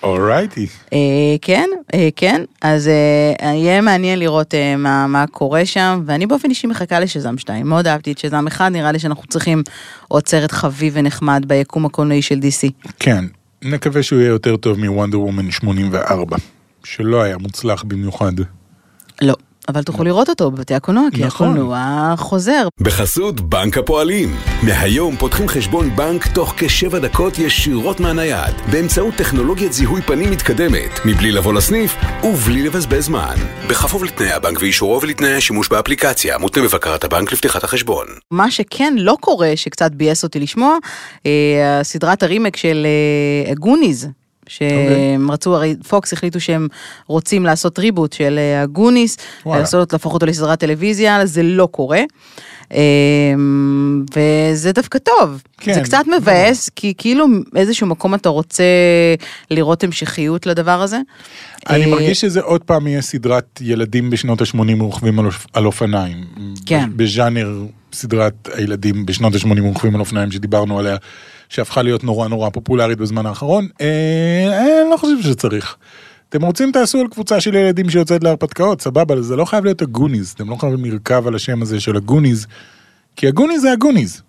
[0.04, 0.68] אורייטי.
[0.94, 0.98] אה,
[1.42, 6.50] כן, אה, כן, אז אה, יהיה מעניין לראות אה, מה, מה קורה שם, ואני באופן
[6.50, 9.64] אישי מחכה לשזם 2, מאוד אהבתי את שזם 1, נראה לי שאנחנו צריכים
[10.08, 12.90] עוד סרט חביב ונחמד ביקום הקולנועי של DC.
[13.00, 13.26] כן,
[13.62, 16.38] נקווה שהוא יהיה יותר טוב מוונדר וומן 84,
[16.84, 18.34] שלא היה מוצלח במיוחד.
[19.22, 19.36] לא,
[19.68, 21.48] אבל תוכלו לראות אותו בבתי הקולנוע, כי נכון.
[21.48, 22.68] הקולנוע חוזר.
[22.80, 24.36] בחסות בנק הפועלים.
[24.64, 31.32] מהיום פותחים חשבון בנק תוך כשבע דקות ישירות מהנייד, באמצעות טכנולוגיית זיהוי פנים מתקדמת, מבלי
[31.32, 33.36] לבוא לסניף ובלי לבזבז זמן.
[33.70, 38.06] בכפוף לתנאי הבנק ואישורו ולתנאי השימוש באפליקציה, מותנה בבקרת הבנק לפתיחת החשבון.
[38.32, 40.78] מה שכן לא קורה, שקצת ביאס אותי לשמוע,
[41.26, 42.88] אה, סדרת הרימק של
[43.48, 44.08] אה, גוניז.
[44.50, 46.68] שהם רצו, הרי פוקס החליטו שהם
[47.08, 49.62] רוצים לעשות ריבוט של אה, הגוניס, וואלה.
[49.62, 52.00] לעשות, להפוך אותו לסדרת טלוויזיה, זה לא קורה.
[52.74, 52.80] אה,
[54.16, 58.64] וזה דווקא טוב, כן, זה קצת מבאס, כי כאילו איזשהו מקום אתה רוצה
[59.52, 61.00] לראות המשכיות לדבר הזה.
[61.70, 65.66] אני אה, מרגיש שזה עוד פעם יהיה סדרת ילדים בשנות ה-80 רוכבים על אופ- על
[65.66, 66.18] אופניים.
[66.66, 66.90] כן.
[66.96, 67.50] בז'אנר
[67.94, 70.96] סדרת הילדים בשנות ה-80 רוכבים על אופניים שדיברנו עליה,
[71.50, 73.68] שהפכה להיות נורא נורא פופולרית בזמן האחרון.
[73.82, 75.76] אה, אני לא חושב שצריך.
[76.30, 80.32] אתם רוצים תעשו על קבוצה של ילדים שיוצאת להרפתקאות, סבבה, זה לא חייב להיות הגוניז,
[80.36, 82.48] אתם לא חייבים לרכב על השם הזה של הגוניז,
[83.16, 84.22] כי הגוניז זה הגוניז.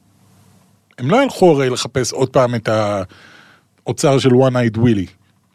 [0.98, 2.68] הם לא ילכו הרי לחפש עוד פעם את
[3.84, 5.10] האוצר של One-Eyed Willy.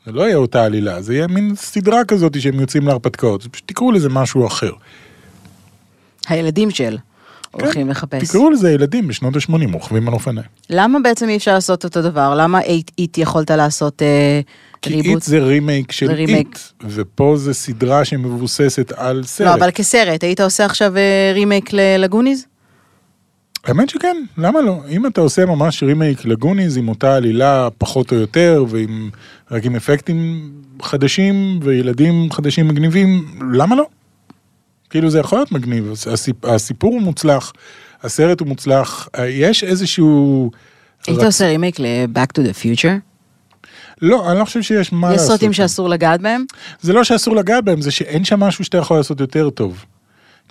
[0.06, 3.91] זה לא יהיה אותה עלילה, זה יהיה מין סדרה כזאת שהם יוצאים להרפתקאות, פשוט תקראו
[3.91, 4.71] לזה משהו אחר.
[6.28, 6.97] הילדים של
[7.61, 8.29] הולכים לחפש.
[8.29, 10.47] תקראו לזה ילדים בשנות ה-80 רוכבים על אופניים.
[10.69, 12.35] למה בעצם אי אפשר לעשות אותו דבר?
[12.35, 12.61] למה
[12.97, 14.41] It יכולת לעשות אה,
[14.81, 15.15] כי reboot?
[15.15, 16.09] It זה רימייק של.
[16.11, 19.47] It, ופה זה סדרה שמבוססת על סרט.
[19.47, 22.45] לא, אבל כסרט, היית עושה עכשיו אה, רימייק ל- לגוניז?
[23.65, 24.79] האמת שכן, למה לא?
[24.89, 29.09] אם אתה עושה ממש רימייק לגוניז עם אותה עלילה פחות או יותר, ועם
[29.51, 33.85] רק עם אפקטים חדשים וילדים חדשים מגניבים, למה לא?
[34.95, 37.53] כאילו זה יכול להיות מגניב, הסיפ, הסיפור הוא מוצלח,
[38.03, 40.51] הסרט הוא מוצלח, יש איזשהו...
[41.08, 42.89] היית רצ- עושה רימייק ל-Back to the Future?
[44.01, 45.27] לא, אני לא חושב שיש מה יש לעשות.
[45.31, 45.63] סרטים שם.
[45.63, 46.45] שאסור לגעת בהם?
[46.81, 49.86] זה לא שאסור לגעת בהם, זה שאין שם משהו שאתה יכול לעשות יותר טוב.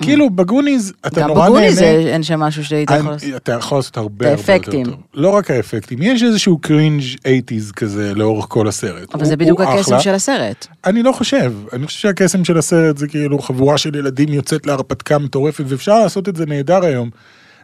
[0.03, 1.51] כאילו בגוניז אתה גם נורא נהנה.
[1.51, 3.29] בגוני זה אין שם משהו שהיית יכול לעשות.
[3.37, 4.73] אתה יכול לעשות הרבה הרבה יותר.
[4.85, 4.95] טוב.
[5.15, 9.15] לא רק האפקטים, יש איזשהו קרינג' 80's כזה לאורך כל הסרט.
[9.15, 10.01] אבל זה בדיוק הקסם.
[10.01, 10.67] של הסרט.
[10.87, 15.19] אני לא חושב, אני חושב שהקסם של הסרט זה כאילו חבורה של ילדים יוצאת להרפתקה
[15.19, 17.11] מטורפת ואפשר לעשות את זה נהדר היום.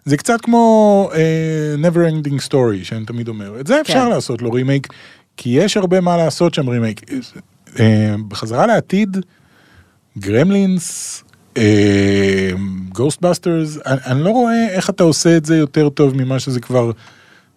[0.05, 1.16] זה קצת כמו uh,
[1.87, 4.09] never ending story שאני תמיד אומר, את זה אפשר כן.
[4.09, 4.88] לעשות לו רימייק,
[5.37, 7.01] כי יש הרבה מה לעשות שם רימייק.
[7.66, 7.81] אה,
[8.29, 9.16] בחזרה לעתיד,
[10.18, 11.25] Gremlins,
[12.92, 16.91] Ghostbusters, אני, אני לא רואה איך אתה עושה את זה יותר טוב ממה שזה כבר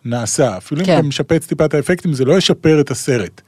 [0.06, 0.58] נעשה.
[0.58, 0.98] אפילו אם כן.
[1.00, 3.42] אתה משפץ טיפה את האפקטים זה לא ישפר את הסרט.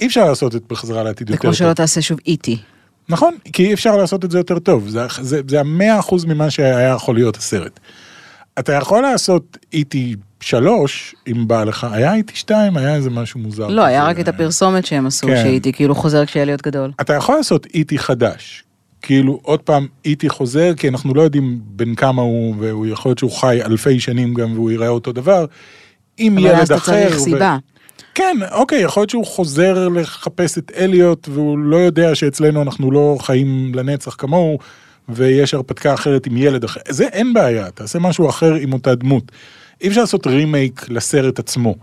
[0.00, 1.58] אי אפשר לעשות את בחזרה לעתיד זה יותר כמו טוב.
[1.58, 2.58] שלא תעשה שוב E.T..
[3.08, 6.50] נכון, כי אי אפשר לעשות את זה יותר טוב, זה, זה, זה המאה אחוז ממה
[6.50, 7.80] שהיה יכול להיות הסרט.
[8.58, 10.16] אתה יכול לעשות E.T.
[10.40, 12.36] שלוש, אם בא לך, היה E.T.
[12.36, 13.66] שתיים, היה איזה משהו מוזר.
[13.66, 14.04] לא, היה.
[14.04, 15.36] רק את הפרסומת שהם עשו, כן.
[15.36, 16.92] שהייתי כאילו חוזר כשהיה להיות גדול.
[17.00, 18.64] אתה יכול לעשות איטי חדש.
[19.02, 23.18] כאילו, עוד פעם, איטי חוזר, כי אנחנו לא יודעים בין כמה הוא, והוא יכול להיות
[23.18, 25.44] שהוא חי אלפי שנים גם, והוא ייראה אותו דבר.
[26.20, 26.92] אבל ילד אז אתה אחר.
[26.92, 27.56] צריך ו- סיבה.
[28.14, 33.16] כן, אוקיי, יכול להיות שהוא חוזר לחפש את אליוט, והוא לא יודע שאצלנו אנחנו לא
[33.20, 34.58] חיים לנצח כמוהו,
[35.08, 36.80] ויש הרפתקה אחרת עם ילד אחר.
[36.88, 39.32] זה אין בעיה, תעשה משהו אחר עם אותה דמות.
[39.80, 41.74] אי אפשר לעשות רימייק לסרט עצמו.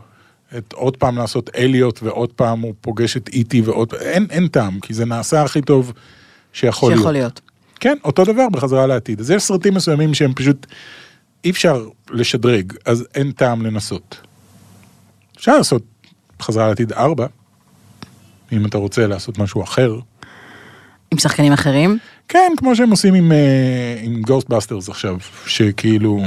[0.57, 3.93] את עוד פעם לעשות אליוט, ועוד פעם הוא פוגש את איטי, ועוד...
[3.93, 5.93] אין, אין טעם, כי זה נעשה הכי טוב
[6.53, 6.99] שיכול להיות.
[6.99, 7.41] שיכול להיות.
[7.79, 9.19] כן, אותו דבר בחזרה לעתיד.
[9.19, 10.65] אז יש סרטים מסוימים שהם פשוט
[11.43, 14.17] אי אפשר לשדרג, אז אין טעם לנסות.
[15.37, 15.83] אפשר לעשות
[16.41, 17.27] חזרה לעתיד 4,
[18.51, 19.99] אם אתה רוצה לעשות משהו אחר.
[21.11, 21.97] עם שחקנים אחרים?
[22.27, 26.19] כן, כמו שהם עושים עם, אה, עם Ghostbusters עכשיו, שכאילו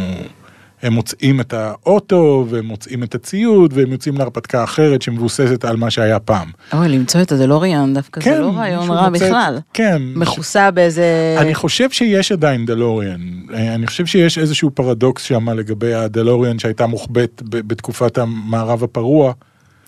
[0.83, 5.91] הם מוצאים את האוטו, והם מוצאים את הציוד, והם יוצאים להרפתקה אחרת שמבוססת על מה
[5.91, 6.51] שהיה פעם.
[6.73, 9.59] אוי, למצוא את הדלוריאן דווקא זה לא רעיון רע מוצא בכלל.
[9.73, 10.03] כן.
[10.17, 11.37] מכוסה באיזה...
[11.39, 13.21] אני חושב שיש עדיין דלוריאן.
[13.55, 19.33] אה, אני חושב שיש איזשהו פרדוקס שם לגבי הדלוריאן שהייתה מוחבאת בתקופת המערב הפרוע.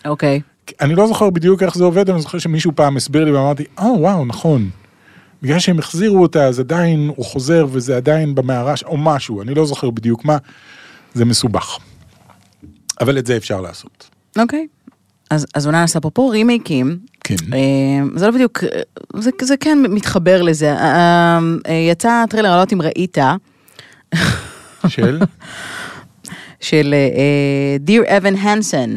[0.04, 0.40] אוקיי.
[0.80, 3.96] אני לא זוכר בדיוק איך זה עובד, אני זוכר שמישהו פעם הסביר לי ואמרתי, או
[4.00, 4.70] וואו, נכון.
[5.42, 9.54] בגלל שהם החזירו אותה, אז עדיין הוא חוזר וזה עדיין במערה, ש- או משהו, אני
[9.54, 10.36] לא זוכר בדיוק מה.
[11.14, 11.78] זה מסובך.
[13.00, 14.10] אבל את זה אפשר לעשות.
[14.38, 14.66] אוקיי.
[15.30, 17.34] אז, אז אולי נעשה אפרופו רימייקים, כן.
[17.52, 17.58] אה,
[18.16, 18.80] זה לא בדיוק, אה,
[19.20, 20.72] זה, זה כן מתחבר לזה.
[20.72, 23.18] אה, אה, יצא טריילר, אני לא יודעת אם ראית,
[24.88, 25.20] של?
[26.60, 28.96] של אה, Dear Evan Hansen.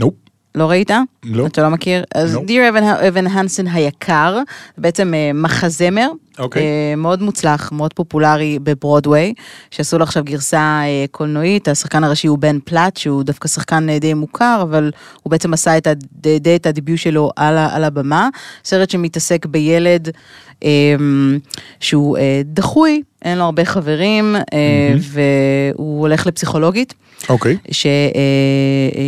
[0.00, 0.14] Nope.
[0.54, 0.90] לא ראית?
[1.24, 1.46] לא.
[1.46, 2.04] אתה לא מכיר?
[2.14, 2.38] אז.
[2.44, 4.38] דיר אבן, אבן הנסן היקר,
[4.78, 6.62] בעצם אה, מחזמר, אוקיי.
[6.62, 9.34] אה, מאוד מוצלח, מאוד פופולרי בברודוויי,
[9.70, 13.98] שעשו לו עכשיו גרסה אה, קולנועית, השחקן הראשי הוא בן פלט, שהוא דווקא שחקן אה,
[13.98, 14.90] די מוכר, אבל
[15.22, 16.06] הוא בעצם עשה את, הד-
[16.40, 18.28] די את הדיביוט שלו על, על הבמה,
[18.64, 20.08] סרט שמתעסק בילד
[20.64, 20.94] אה,
[21.80, 26.94] שהוא דחוי, אין לו הרבה חברים, אה, והוא הולך לפסיכולוגית.
[27.28, 27.56] אוקיי.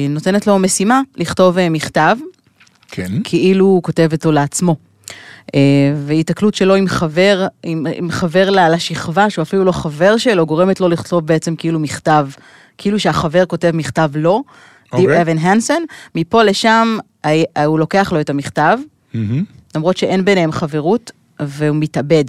[0.08, 2.16] שנותנת לו משימה לכתוב מכתב,
[2.88, 3.12] כן.
[3.24, 4.76] כאילו הוא כותב אותו לעצמו.
[5.54, 5.60] אה,
[6.06, 10.80] והיתקלות שלו עם חבר, עם, עם חבר ל- לשכבה, שהוא אפילו לא חבר שלו, גורמת
[10.80, 12.26] לו לכתוב בעצם כאילו מכתב,
[12.78, 14.44] כאילו שהחבר כותב מכתב לו,
[14.96, 15.22] דיר אוקיי.
[15.22, 15.82] אבן הנסן,
[16.14, 18.78] מפה לשם ה- הוא לוקח לו את המכתב,
[19.14, 19.44] מהמם.
[19.74, 22.24] למרות שאין ביניהם חברות, והוא מתאבד.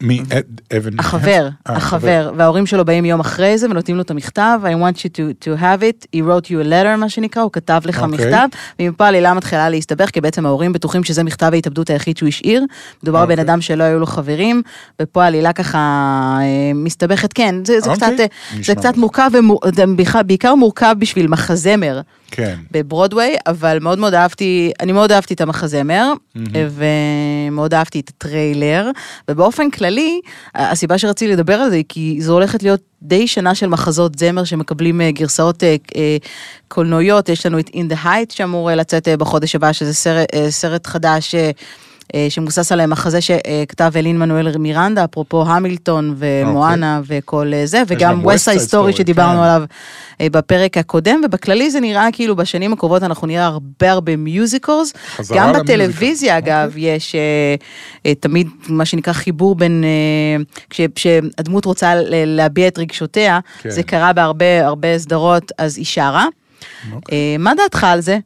[0.00, 0.20] מי?
[0.32, 0.98] אד- אבן?
[1.00, 4.96] החבר, אה, החבר, וההורים שלו באים יום אחרי זה ונותנים לו את המכתב, I want
[4.98, 8.02] you to, to have it, he wrote you a letter, מה שנקרא, הוא כתב לך
[8.02, 8.26] אוקיי.
[8.26, 8.46] מכתב,
[8.80, 12.64] ומפה העלילה מתחילה להסתבך, כי בעצם ההורים בטוחים שזה מכתב ההתאבדות היחיד שהוא השאיר,
[13.02, 13.44] מדובר בבן אוקיי.
[13.44, 14.62] אדם שלא היו לו חברים,
[15.02, 15.78] ופה העלילה ככה
[16.40, 18.16] אה, מסתבכת, כן, זה, זה אוקיי,
[18.62, 19.00] קצת, אה, זה.
[19.00, 19.30] מורכב,
[20.26, 22.00] בעיקר מורכב בשביל מחזמר.
[22.30, 22.58] כן.
[22.70, 26.12] בברודוויי, אבל מאוד מאוד אהבתי, אני מאוד אהבתי את המחזמר,
[27.50, 28.90] ומאוד אהבתי את הטריילר,
[29.30, 30.20] ובאופן כללי,
[30.54, 34.44] הסיבה שרציתי לדבר על זה היא כי זו הולכת להיות די שנה של מחזות זמר
[34.44, 36.16] שמקבלים אה, גרסאות אה, אה,
[36.68, 41.34] קולנועיות, יש לנו את In the Height שאמור לצאת בחודש הבא, שזה סרט, סרט חדש.
[42.14, 48.12] אה, שמבוסס על המחזה שכתב לין מנואל מירנדה, אפרופו המילטון ומואנה וכל אה, זה, וגם
[48.12, 49.44] גם West Side Story, שדיברנו כן.
[49.44, 49.62] עליו
[50.20, 54.92] אה, בפרק הקודם, ובכללי זה נראה כאילו בשנים הקרובות אנחנו נראה הרבה הרבה musicals.
[55.52, 55.52] גם.
[55.52, 57.20] בטלוויזיה אגב יש אה,
[58.06, 59.84] אה, תמיד מה שנקרא חיבור בין,
[60.70, 61.92] כש- כשהדמות רוצה
[62.26, 63.70] להביע את רגשותיה, כן.
[63.70, 66.26] זה קרה בהרבה הרבה סדרות, אז היא שרה.
[66.92, 67.18] אוקיי.
[67.18, 68.18] אה, מה דעתך על זה?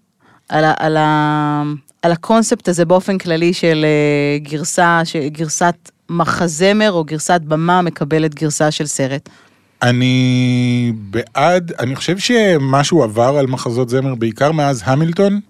[0.49, 1.63] על, ה- על, ה-
[2.05, 8.71] על הקונספט הזה באופן כללי של אה, גרסה, גרסת מחזמר או גרסת במה מקבלת גרסה
[8.71, 9.29] של סרט.
[9.83, 15.41] אני בעד, אני חושב שמשהו עבר על מחזות זמר, בעיקר מאז המילטון,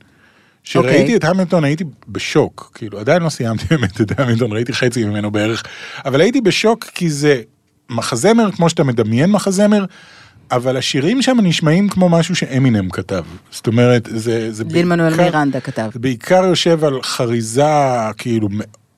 [0.65, 1.17] שראיתי אוקיי.
[1.17, 5.63] את המילטון הייתי בשוק, כאילו עדיין לא סיימתי באמת את המילטון, ראיתי חצי ממנו בערך,
[6.05, 7.43] אבל הייתי בשוק כי זה
[7.91, 9.85] מחזמר כמו שאתה מדמיין מחזמר,
[10.51, 13.25] אבל השירים שם נשמעים כמו משהו שאמינם כתב.
[13.51, 15.91] זאת אומרת, זה, זה ליל מנואל מירנדה כתב.
[15.93, 17.65] זה בעיקר יושב על חריזה
[18.19, 18.49] כאילו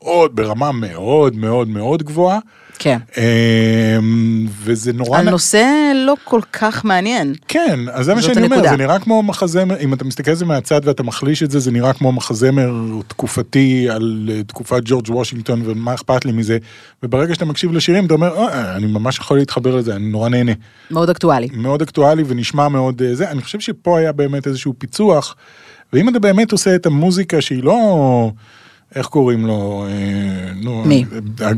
[0.06, 2.38] מאוד, ברמה מאוד מאוד מאוד גבוהה,
[2.78, 2.98] כן.
[3.16, 5.18] אמ, וזה נורא...
[5.18, 5.64] על נ- נושא
[5.94, 7.34] לא כל כך מעניין.
[7.48, 8.70] כן, אז זה מה שאני אומר, הנקודה.
[8.70, 11.70] זה נראה כמו מחזמר, אם אתה מסתכל על זה מהצד ואתה מחליש את זה, זה
[11.70, 12.70] נראה כמו מחזמר
[13.08, 16.58] תקופתי על אה, תקופת ג'ורג' וושינגטון ומה אכפת לי מזה,
[17.02, 20.52] וברגע שאתה מקשיב לשירים אתה אומר, "אה, אני ממש יכול להתחבר לזה, אני נורא נהנה.
[20.90, 21.48] מאוד אקטואלי.
[21.52, 25.36] מאוד אקטואלי ונשמע מאוד אה, זה, אני חושב שפה היה באמת איזשהו פיצוח,
[25.92, 28.30] ואם אתה באמת עושה את המוזיקה שהיא לא,
[28.94, 31.04] איך קוראים לו, אה, נו, מי?
[31.42, 31.50] אה,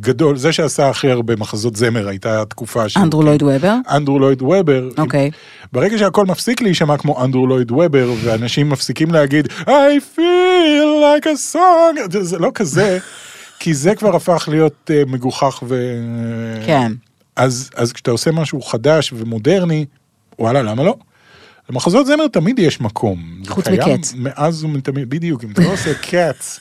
[0.00, 3.74] גדול, זה שעשה הכי הרבה מחזות זמר הייתה תקופה שהוא- אנדרו לויד וובר.
[3.90, 4.88] אנדרו לויד וובר.
[4.98, 5.30] אוקיי.
[5.72, 9.68] ברגע שהכל מפסיק להישמע כמו אנדרו לויד וובר, ואנשים מפסיקים להגיד, I
[10.16, 10.88] feel
[11.22, 12.98] like a song, זה, זה לא כזה,
[13.60, 15.94] כי זה כבר הפך להיות uh, מגוחך ו...
[16.66, 16.92] כן.
[17.36, 19.84] אז, אז כשאתה עושה משהו חדש ומודרני,
[20.38, 20.96] וואלה, למה לא?
[21.70, 23.18] למחזות זמר תמיד יש מקום.
[23.48, 24.12] חוץ מקץ.
[24.16, 26.60] מאז ומתמיד, בדיוק, אם אתה לא עושה קאץ.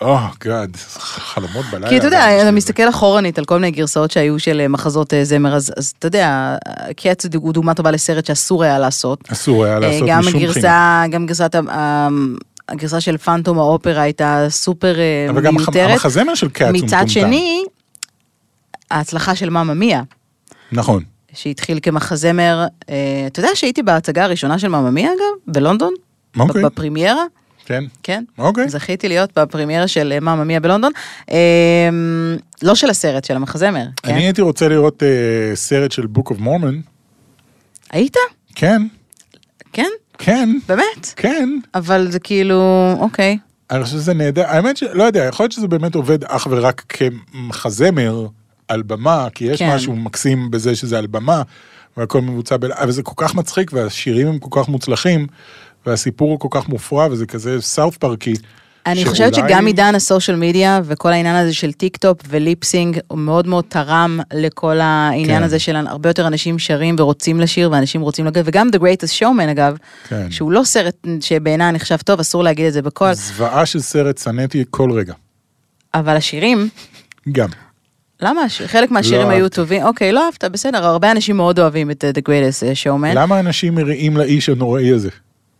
[0.00, 1.88] או גאד, חלומות בלילה.
[1.88, 5.24] כי אתה יודע, אתה מסתכל אחורנית על כל מיני גרסאות שהיו של אה, מחזות אה,
[5.24, 6.56] זמר, אז אז אתה יודע,
[6.96, 9.32] קץ הוא דוגמה טובה לסרט שאסור היה לעשות.
[9.32, 10.40] אסור היה אה, לעשות גם משום.
[10.40, 11.56] הגרסה, גם גרסת,
[12.68, 15.90] הגרסה של פנטום האופרה הייתה סופר אה, אבל גם מיותרת.
[15.90, 17.08] המחזמר של קאץ הוא מצד מטומטם.
[17.08, 17.64] שני,
[18.90, 20.02] ההצלחה של מאמא מיה,
[20.72, 21.02] נכון.
[21.34, 25.94] שהתחיל כמחזמר, אה, אתה יודע שהייתי בהצגה הראשונה של מאמא מיה אגב, בלונדון?
[26.38, 26.62] אוקיי.
[26.62, 27.24] בפרימיירה?
[27.64, 27.84] כן.
[28.02, 28.24] כן.
[28.38, 28.68] אוקיי.
[28.68, 30.92] זכיתי להיות בפרימיירה של אה, מאמא מיה בלונדון.
[31.30, 31.88] אה,
[32.62, 33.84] לא של הסרט, של המחזמר.
[34.02, 34.12] כן?
[34.14, 36.74] אני הייתי רוצה לראות אה, סרט של Book of Mormon.
[37.90, 38.16] היית?
[38.54, 38.82] כן,
[39.72, 39.88] כן?
[40.18, 41.12] כן, באמת?
[41.16, 41.48] כן.
[41.74, 43.38] אבל זה כאילו, אוקיי.
[43.70, 44.44] אני חושב שזה נהדר.
[44.46, 48.26] האמת שלא יודע, יכול להיות שזה באמת עובד אך ורק כמחזמר
[48.70, 49.74] על במה, כי יש כן.
[49.74, 51.42] משהו מקסים בזה שזה על במה,
[51.96, 52.64] והכל מבוצע ב...
[52.64, 55.26] אבל זה כל כך מצחיק, והשירים הם כל כך מוצלחים,
[55.86, 58.34] והסיפור הוא כל כך מופרע, וזה כזה סאוף פארקי.
[58.86, 62.37] אני חושבת שאולי- שגם עידן ה social media וכל העניין הזה של טיק טוק ו
[62.37, 65.42] lip sync הוא מאוד מאוד תרם לכל העניין כן.
[65.42, 69.50] הזה של הרבה יותר אנשים שרים ורוצים לשיר ואנשים רוצים לגעת וגם The Greatest Showman
[69.50, 69.76] אגב,
[70.08, 70.30] כן.
[70.30, 74.64] שהוא לא סרט שבעיניי נחשב טוב אסור להגיד את זה בקול זוועה של סרט, שנאתי
[74.70, 75.14] כל רגע.
[75.94, 76.68] אבל השירים
[77.32, 77.48] גם.
[78.22, 79.56] למה חלק מהשירים לא היו אהבתי.
[79.56, 83.40] טובים אוקיי לא אהבת בסדר הרבה אנשים מאוד אוהבים את uh, The Greatest Showman למה
[83.40, 85.10] אנשים מריעים לאיש הנוראי הזה?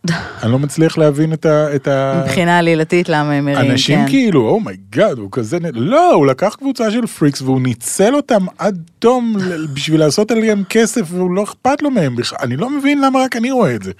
[0.43, 1.75] אני לא מצליח להבין את ה...
[1.75, 2.21] את ה...
[2.23, 4.07] מבחינה עלילתית למה הם מריעים אנשים כן.
[4.07, 5.57] כאילו, oh my god, הוא כזה...
[5.73, 9.35] לא, הוא לקח קבוצה של freaks והוא ניצל אותם עד תום
[9.73, 12.39] בשביל לעשות עליהם כסף והוא לא אכפת לו מהם בכלל.
[12.41, 13.91] אני לא מבין למה רק אני רואה את זה.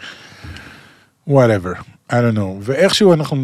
[1.30, 2.60] whatever, I don't know.
[2.62, 3.38] ואיכשהו אנחנו,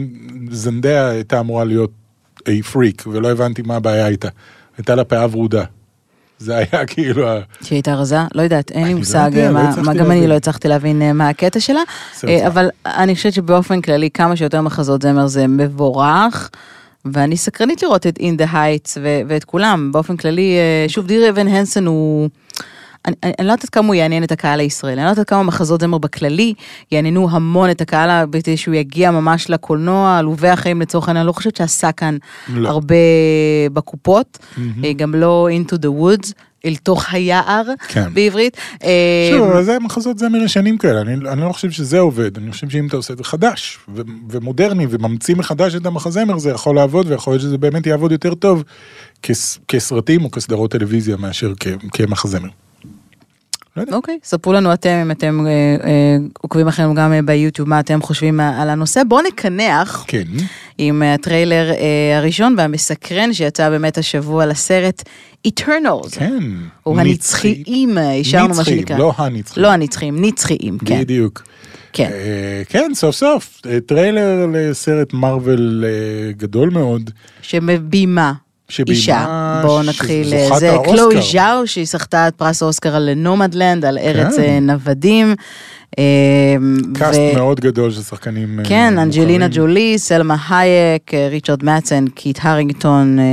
[0.52, 1.92] זנדיה הייתה אמורה להיות
[2.40, 4.30] a freak ולא הבנתי מה הבעיה איתה.
[4.78, 5.64] הייתה לה פאה ורודה.
[6.40, 7.28] זה היה כאילו,
[7.62, 8.18] שהיא הייתה רזה?
[8.36, 9.52] לא יודעת, אין לי לא מושג לא
[9.84, 10.28] מה גם אני.
[10.28, 11.82] לא הצלחתי להבין אה, מה הקטע שלה,
[12.28, 12.48] אה.
[12.48, 16.50] אבל אני חושבת שבאופן כללי כמה שיותר מחזות זמר זה מבורך,
[17.06, 21.48] ואני סקרנית לראות את In the Heights ואת כולם, באופן כללי, אה, שוב, דיר אבן
[21.48, 22.30] הנסון הוא...
[23.08, 25.44] אני, אני אני לא יודעת כמה הוא יעניין את הקהל הישראלי, אני לא יודעת כמה
[25.44, 26.54] מחזות זמר בכללי
[26.92, 31.34] יעניינו המון את הקהל, כדי שהוא יגיע ממש לקולנוע, עלובי החיים לצורך העניין, אני לא
[31.34, 32.18] חושבת שעשה כאן
[32.50, 32.70] לא.
[32.70, 32.96] הרבה
[33.74, 34.38] בקופות,
[34.84, 36.32] אה, גם לא into the woods,
[36.66, 38.14] אל תוך היער כן.
[38.14, 38.58] בעברית.
[38.84, 42.52] אה, שוב, אבל זה מחזות זמר ישנים כאלה, אני, אני לא חושב שזה עובד, אני
[42.52, 46.76] חושב שאם אתה עושה את זה חדש ו- ומודרני וממציא מחדש את המחזמר, זה יכול
[46.76, 48.64] לעבוד ויכול להיות שזה באמת יעבוד יותר טוב
[49.24, 52.50] כס, כסרטים או כסדרות טלוויזיה מאשר כ, כמחזמר.
[53.78, 53.96] לא יודע.
[53.96, 55.52] אוקיי, ספרו לנו אתם, אם אתם אה,
[55.84, 59.02] אה, עוקבים אחרינו גם אה, ביוטיוב, מה אתם חושבים על הנושא.
[59.08, 60.24] בואו נקנח כן,
[60.78, 61.72] עם הטריילר
[62.18, 65.04] הראשון והמסקרן שיצא באמת השבוע לסרט
[65.48, 66.20] Eternals.
[66.20, 66.44] כן.
[66.86, 68.98] או הנצחיים, השארנו מה נצחיים, שנקרא.
[68.98, 69.64] לא הנצחיים.
[69.64, 71.00] לא הנצחיים, נצחיים, כן.
[71.02, 71.44] בדיוק.
[71.94, 72.12] כן.
[72.70, 77.12] כן, סוף סוף, טריילר לסרט מארוול אה, גדול מאוד.
[77.42, 78.34] שביימה
[78.90, 79.26] אישה,
[79.66, 80.92] בואו נתחיל, שזוכת זה האוסקר.
[80.96, 84.42] קלואי ז'או שהיא זכתה את פרס האוסקר על Nomadland, על ארץ כן.
[84.44, 85.36] אה, נוודים.
[86.00, 86.04] אה,
[86.94, 88.60] cast ו- מאוד גדול של שחקנים.
[88.60, 89.48] אה, כן, אנג'לינה.
[89.52, 93.24] ג'ולי, סלמה הייק, אה, ריצ'רד מאדן, קיט הרינגטון, אה,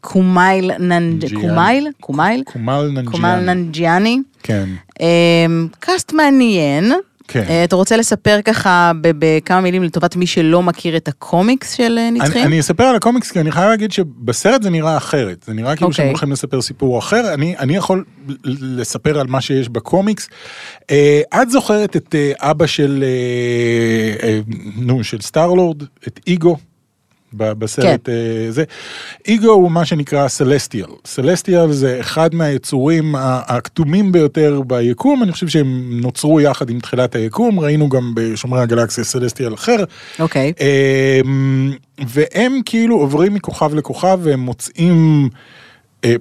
[0.00, 1.24] קומייל ננג'...
[1.24, 1.40] ג'יאן.
[1.40, 1.88] קומייל?
[2.00, 2.42] קומייל?
[2.46, 3.04] קומל ננג'יאן.
[3.12, 4.20] קומייל ננג'יאני.
[4.42, 4.68] כן.
[5.00, 5.06] אה,
[5.80, 6.92] cast מעניין,
[7.32, 7.44] כן.
[7.48, 12.08] אה, אתה רוצה לספר ככה בכמה מילים לטובת מי שלא מכיר את הקומיקס של אה,
[12.08, 12.46] אני, נצחיים?
[12.46, 15.44] אני אספר על הקומיקס, כי אני חייב להגיד שבסרט זה נראה אחרת.
[15.46, 15.96] זה נראה כאילו אוקיי.
[15.96, 17.34] שהם הולכים לספר סיפור אחר.
[17.34, 18.04] אני, אני יכול
[18.44, 20.28] לספר על מה שיש בקומיקס.
[20.90, 24.40] אה, את זוכרת את אה, אבא של, אה, אה,
[24.76, 26.56] נו, של סטארלורד, את איגו?
[27.32, 28.12] בסרט כן.
[28.12, 28.64] אה, זה.
[29.28, 30.88] איגו הוא מה שנקרא סלסטיאל.
[31.06, 37.60] סלסטיאל זה אחד מהיצורים הכתומים ביותר ביקום, אני חושב שהם נוצרו יחד עם תחילת היקום,
[37.60, 39.84] ראינו גם בשומרי הגלקסיה סלסטיאל אחר.
[40.18, 40.52] אוקיי.
[41.24, 41.72] אמ,
[42.06, 45.28] והם כאילו עוברים מכוכב לכוכב והם מוצאים
[46.04, 46.14] אה,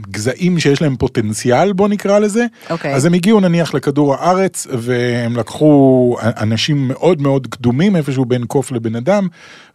[0.00, 2.46] גזעים שיש להם פוטנציאל בוא נקרא לזה.
[2.70, 2.94] אוקיי.
[2.94, 8.72] אז הם הגיעו נניח לכדור הארץ והם לקחו אנשים מאוד מאוד קדומים איפשהו בין קוף
[8.72, 9.28] לבן אדם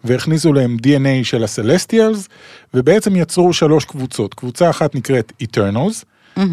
[0.03, 2.27] והכניסו להם DNA של הסלסטיאלס
[2.73, 4.33] ובעצם יצרו שלוש קבוצות.
[4.33, 6.03] קבוצה אחת נקראת Eternals.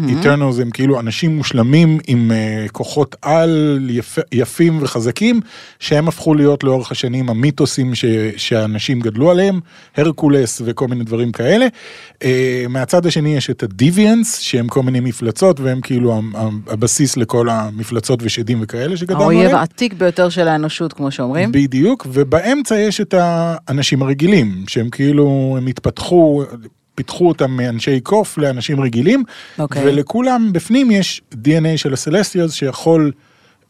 [0.09, 5.39] איטרנלס הם כאילו אנשים מושלמים עם uh, כוחות על יפ, יפים וחזקים
[5.79, 8.05] שהם הפכו להיות לאורך השנים המיתוסים ש,
[8.37, 9.59] שאנשים גדלו עליהם,
[9.97, 11.67] הרקולס וכל מיני דברים כאלה.
[12.13, 12.25] Uh,
[12.69, 16.21] מהצד השני יש את הדיביאנס שהם כל מיני מפלצות והם כאילו
[16.67, 19.39] הבסיס לכל המפלצות ושדים וכאלה שגדלנו עליהם.
[19.39, 21.51] האויב העתיק ביותר של האנושות, כמו שאומרים.
[21.51, 26.43] בדיוק, ובאמצע יש את האנשים הרגילים, שהם כאילו, הם התפתחו,
[26.95, 29.23] פיתחו אותם מאנשי קוף לאנשים רגילים,
[29.59, 29.85] אוקיי.
[29.85, 33.11] ולכולם בפנים יש DNA של הסלסטיאלס שיכול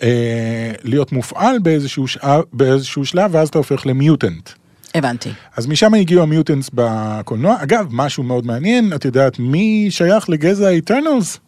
[0.04, 4.50] אה, להיות מופעל באיזשהו, שעה, באיזשהו שלב, ואז אתה הופך ל mutant.
[4.96, 5.30] הבנתי.
[5.58, 7.56] אז משם הגיעו ה mutants בקולנוע.
[7.64, 11.40] אגב, משהו מאוד מעניין, את יודעת מי שייך לגזע ה Eternals?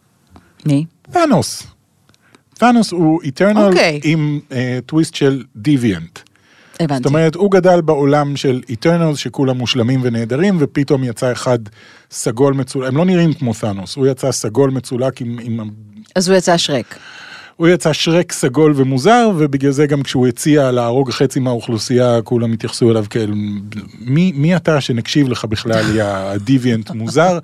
[0.65, 0.85] מי?
[1.11, 1.67] תאנוס.
[2.53, 3.99] תאנוס הוא Eternal אוקיי.
[4.03, 6.19] עם אה, טוויסט של Deviant.
[6.79, 7.03] הבנתי.
[7.03, 11.59] זאת אומרת, הוא גדל בעולם של Eternals שכולם מושלמים ונהדרים, ופתאום יצא אחד
[12.11, 15.69] סגול מצולק, הם לא נראים כמו תאנוס, הוא יצא סגול מצולק עם, עם...
[16.15, 16.99] אז הוא יצא שרק.
[17.55, 22.91] הוא יצא שרק סגול ומוזר, ובגלל זה גם כשהוא הציע להרוג חצי מהאוכלוסייה, כולם התייחסו
[22.91, 23.31] אליו כאל...
[23.99, 27.39] מי, מי אתה שנקשיב לך בכלל, יא הדיוויאנט מוזר?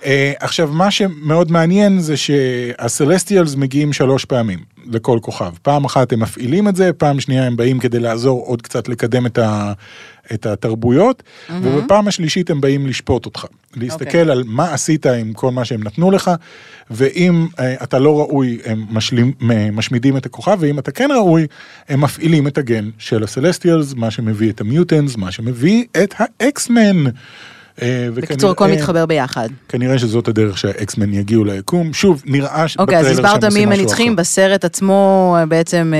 [0.00, 0.06] Uh,
[0.40, 5.50] עכשיו, מה שמאוד מעניין זה שהסלסטיאלס מגיעים שלוש פעמים לכל כוכב.
[5.62, 9.26] פעם אחת הם מפעילים את זה, פעם שנייה הם באים כדי לעזור עוד קצת לקדם
[9.26, 9.72] את, ה,
[10.34, 11.52] את התרבויות, mm-hmm.
[11.62, 13.44] ובפעם השלישית הם באים לשפוט אותך.
[13.76, 14.28] להסתכל אוקיי.
[14.28, 14.32] okay.
[14.32, 16.30] על מה עשית עם כל מה שהם נתנו לך,
[16.90, 19.32] ואם uh, אתה לא ראוי, הם משלים,
[19.72, 21.46] משמידים את הכוכב, ואם אתה כן ראוי,
[21.88, 27.04] הם מפעילים את הגן של הסלסטיאלס, מה שמביא את המיוטנס, מה שמביא את האקסמן.
[27.82, 29.46] אה, בקיצור, הכל מתחבר ביחבר.
[29.68, 31.92] כנראה שזאת הדרך שהאקסמן יגיעו ליקום.
[31.92, 34.14] שוב, נראה ש- אוקיי, אז הסברת מי אחר.
[34.16, 35.92] בסרט עצמו אה, בעצם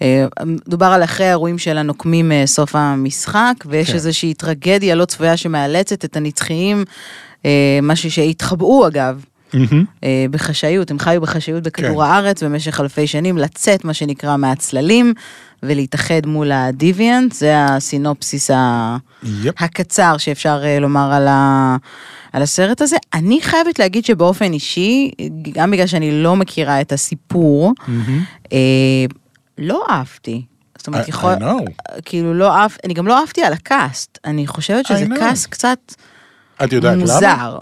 [0.00, 0.26] אה,
[0.68, 3.94] דובר על אחרי האירועים של הנוקמים סוף המשחק, ויש כן.
[3.94, 6.84] איזושהי טרגדיה לא צפויה שמאלצת את הנצחיים,
[7.82, 9.24] משהו שהתחבאו אגב.
[10.04, 12.10] אה, בחשאיות, הם חיו בחשאיות בכדור כן.
[12.10, 15.14] הארץ במשך אלפי שנים, לצאת מה שנקרא מהצללים
[15.68, 18.96] ולהתאחד מול ה Deviant, זה הסינופסיס ה...
[19.42, 19.54] yep.
[19.62, 21.76] הקצר שאפשר אה, לומר על, ה...
[22.32, 22.96] על הסרט הזה.
[23.14, 25.10] אני חייבת להגיד שבאופן אישי,
[25.52, 28.24] גם בגלל שאני לא מכירה את הסיפור, מהמם.
[28.52, 28.58] אה,
[29.58, 30.42] לא אהבתי.
[30.78, 31.34] זאת אומרת, I- יכול...
[31.34, 31.70] I know.
[32.04, 32.70] כאילו לא אהב...
[32.84, 34.18] אני גם לא עפתי על ה cast.
[34.24, 35.04] אני חושבת שזה.
[35.18, 35.78] cast קצת
[36.64, 37.00] את יודעת למה?
[37.00, 37.58] מוזר.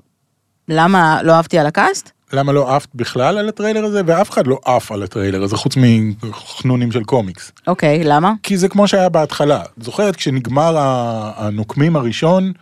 [0.68, 2.11] למה לא עפתי על ה cast?
[2.32, 4.00] למה לא עפת בכלל על הטריילר הזה?
[4.06, 7.52] ואף אחד לא עף על הטריילר הזה, חוץ מחנונים של קומיקס.
[7.66, 8.32] אוקיי, למה?
[8.42, 9.62] כי זה כמו שהיה בהתחלה.
[9.78, 10.76] את זוכרת כשנגמר
[11.36, 12.52] הנוקמים הראשון,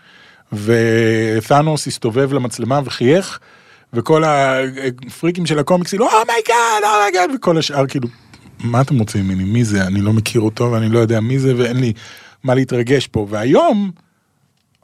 [0.53, 3.39] ותאנוס הסתובב למצלמה וחייך,
[3.93, 8.09] וכל הפריקים של הקומיקס, כאילו, אומייגאד, אומייגאד, וכל השאר כאילו,
[8.65, 9.45] מה אתם רוצים ממני?
[9.45, 9.87] מי זה?
[9.87, 11.93] אני לא מכיר אותו ואני לא יודע מי זה, ואין לי
[12.45, 13.27] מה להתרגש פה.
[13.31, 13.91] והיום,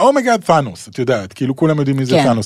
[0.00, 2.38] oh my god תאנוס, את יודעת, כאילו כולם יודעים מי זה כן.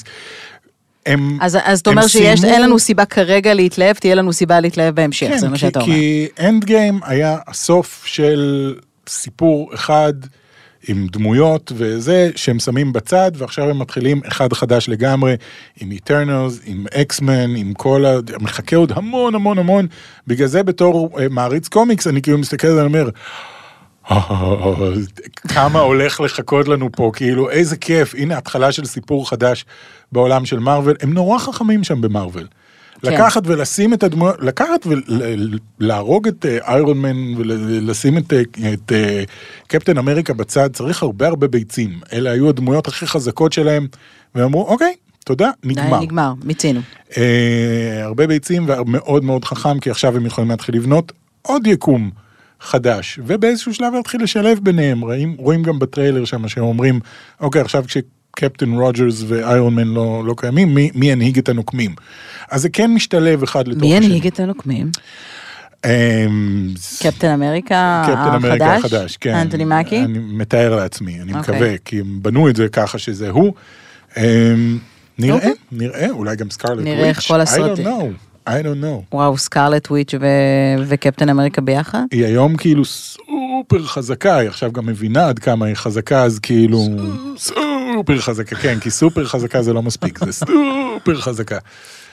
[1.06, 4.60] הם, אז, אז אתה אומר שיש, סיימו- אין לנו סיבה כרגע להתלהב, תהיה לנו סיבה
[4.60, 5.92] להתלהב בהמשך, כן, זה מה שאתה אומר.
[5.94, 8.74] כי Endgame היה הסוף של
[9.08, 10.12] סיפור אחד
[10.88, 15.34] עם דמויות וזה שהם שמים בצד ועכשיו הם מתחילים אחד חדש לגמרי
[15.80, 18.16] עם Eternals, עם X-Men, עם כל ה...
[18.40, 19.86] מחכה עוד המון המון המון.
[20.26, 23.08] בגלל זה בתור אה, מעריץ קומיקס אני כאילו מסתכל זה ואומר.
[25.54, 29.64] כמה הולך לחכות לנו פה, כאילו איזה כיף, הנה התחלה של סיפור חדש
[30.12, 32.46] בעולם של מארוול, הם נורא חכמים שם במארוול.
[33.02, 33.12] כן.
[33.12, 34.86] לקחת ולשים את הדמויות, לקחת
[35.80, 38.42] ולהרוג את אה, איירון מן ולשים את, אה,
[38.72, 39.22] את אה,
[39.66, 42.00] קפטן אמריקה בצד, צריך הרבה הרבה ביצים.
[42.12, 43.86] אלה היו הדמויות הכי חזקות שלהם,
[44.34, 44.94] והם אמרו, אוקיי,
[45.24, 46.00] תודה, נגמר.
[46.00, 46.80] נגמר, מיצינו.
[47.16, 52.10] אה, הרבה ביצים ומאוד מאוד חכם, כי עכשיו הם יכולים להתחיל לבנות עוד יקום
[52.60, 57.00] חדש, ובאיזשהו שלב להתחיל לשלב ביניהם, רואים, רואים גם בטריילר שם שהם אומרים,
[57.40, 61.94] אוקיי, עכשיו כשקפטן רוג'רס ואיירון מן לא, לא קיימים, מי, מי ינהיג את הנוקמים?
[62.50, 64.06] אז זה כן משתלב אחד לתוך מי השני.
[64.06, 64.90] ינהיג את הנוקמים?
[65.84, 66.68] אמ,
[67.02, 68.94] קפטן אמריקה קפטן אמריקה החדש?
[68.94, 69.34] החדש, כן.
[69.34, 69.98] אנטוני מקי?
[69.98, 71.54] אני מתאר לעצמי, אני אוקיי.
[71.54, 73.52] מקווה, כי הם בנו את זה ככה שזה הוא.
[74.16, 74.78] אמ,
[75.18, 75.52] נראה, אוקיי.
[75.72, 76.94] נראה, אולי גם Scarlet Witch.
[76.94, 77.86] נראה איך כל הסרטים.
[78.48, 79.14] I don't know.
[79.14, 82.02] וואו, Scarlet Witch ו- וקפטן אמריקה ביחד?
[82.10, 86.78] היא היום כאילו סופר חזקה, היא עכשיו גם מבינה עד כמה היא חזקה, אז כאילו...
[87.36, 91.58] סופר חזקה, כן, כי סופר חזקה זה לא מספיק, זה סופר חזקה.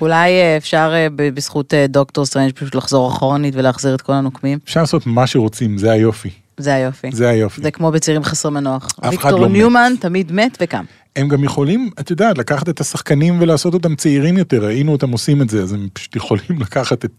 [0.01, 4.59] אולי אה, אפשר אה, בזכות אה, דוקטור סטרנג' פשוט לחזור אחורנית ולהחזיר את כל הנוקמים?
[4.63, 7.11] אפשר לעשות מה שרוצים, זה היופי, זה היופי.
[7.11, 7.61] זה היופי.
[7.61, 8.87] זה כמו בצעירים חסרי מנוח.
[9.01, 9.51] אחד ויקטור לא מת.
[9.51, 10.83] ניומן תמיד מת וקם.
[11.17, 15.41] הם גם יכולים, את יודעת, לקחת את השחקנים ולעשות אותם צעירים יותר, ראינו אותם עושים
[15.41, 17.11] את זה, אז הם פשוט יכולים לקחת את,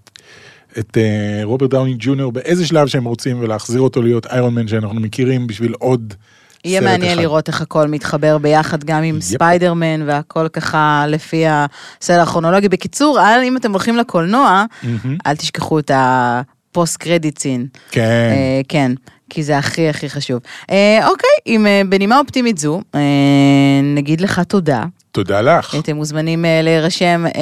[0.78, 5.00] את אה, רוברט דאוני ג'וניור באיזה שלב שהם רוצים ולהחזיר אותו להיות Iron Man שאנחנו
[5.00, 6.14] מכירים בשביל עוד
[6.64, 7.20] יהיה סרט מעניין אחד.
[7.22, 9.22] לראות איך הכל מתחבר ביחד גם עם yep.
[9.22, 12.68] ספיידרמן והכל ככה לפי הסדר הכרונולוגי.
[12.68, 15.16] בקיצור, אל- אם אתם הולכים לקולנוע, מהמם.
[15.26, 17.66] אל תשכחו את ה post credit scene.
[17.90, 18.92] כן, אה, כן,
[19.30, 20.40] כי זה הכי הכי חשוב.
[20.70, 23.00] אה, אוקיי, עם, אה, בנימה אופטימית זו, אה,
[23.82, 24.84] נגיד לך תודה.
[25.18, 25.74] תודה לך.
[25.74, 27.40] אתם מוזמנים אה, להירשם אה,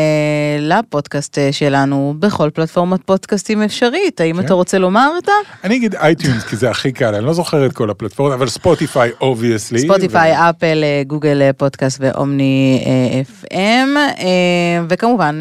[0.61, 4.21] לפודקאסט אה, שלנו בכל פלטפורמת פודקאסטים אפשרית.
[4.21, 4.45] האם כן.
[4.45, 5.33] אתה רוצה לומר אותה?
[5.65, 9.11] אני אגיד iTunes כי זה הכי קל, אני לא זוכר את כל הפלטפורמות, אבל ספוטיפיי
[9.21, 9.79] obviously.
[9.79, 12.85] ספוטיפיי, אפל, גוגל פודקאסט ו Omny
[13.45, 13.99] FM,
[14.89, 15.39] וכמובן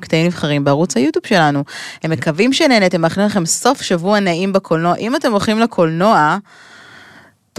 [0.00, 1.64] קטעים נבחרים בערוץ היוטיוב שלנו.
[2.02, 4.96] הם מקווים שנהנתם, מאחלים לכם סוף שבוע נעים בקולנוע.
[4.96, 6.38] אם אתם הולכים לקולנוע,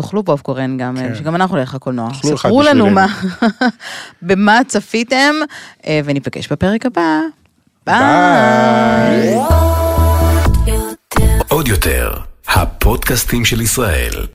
[0.01, 1.15] תאכלו פופקורן גם, כן.
[1.15, 2.09] שגם אנחנו נלך לקולנוע.
[2.13, 2.89] תאכלו אחד ספרו לנו.
[2.89, 3.05] מה,
[4.21, 5.35] במה צפיתם,
[5.87, 7.19] אה, וניפגש בפרק הבא.
[7.87, 7.95] ביי.
[9.05, 9.37] ביי.
[11.47, 12.13] עוד יותר,
[12.47, 14.25] הפודקאסטים של ישראל.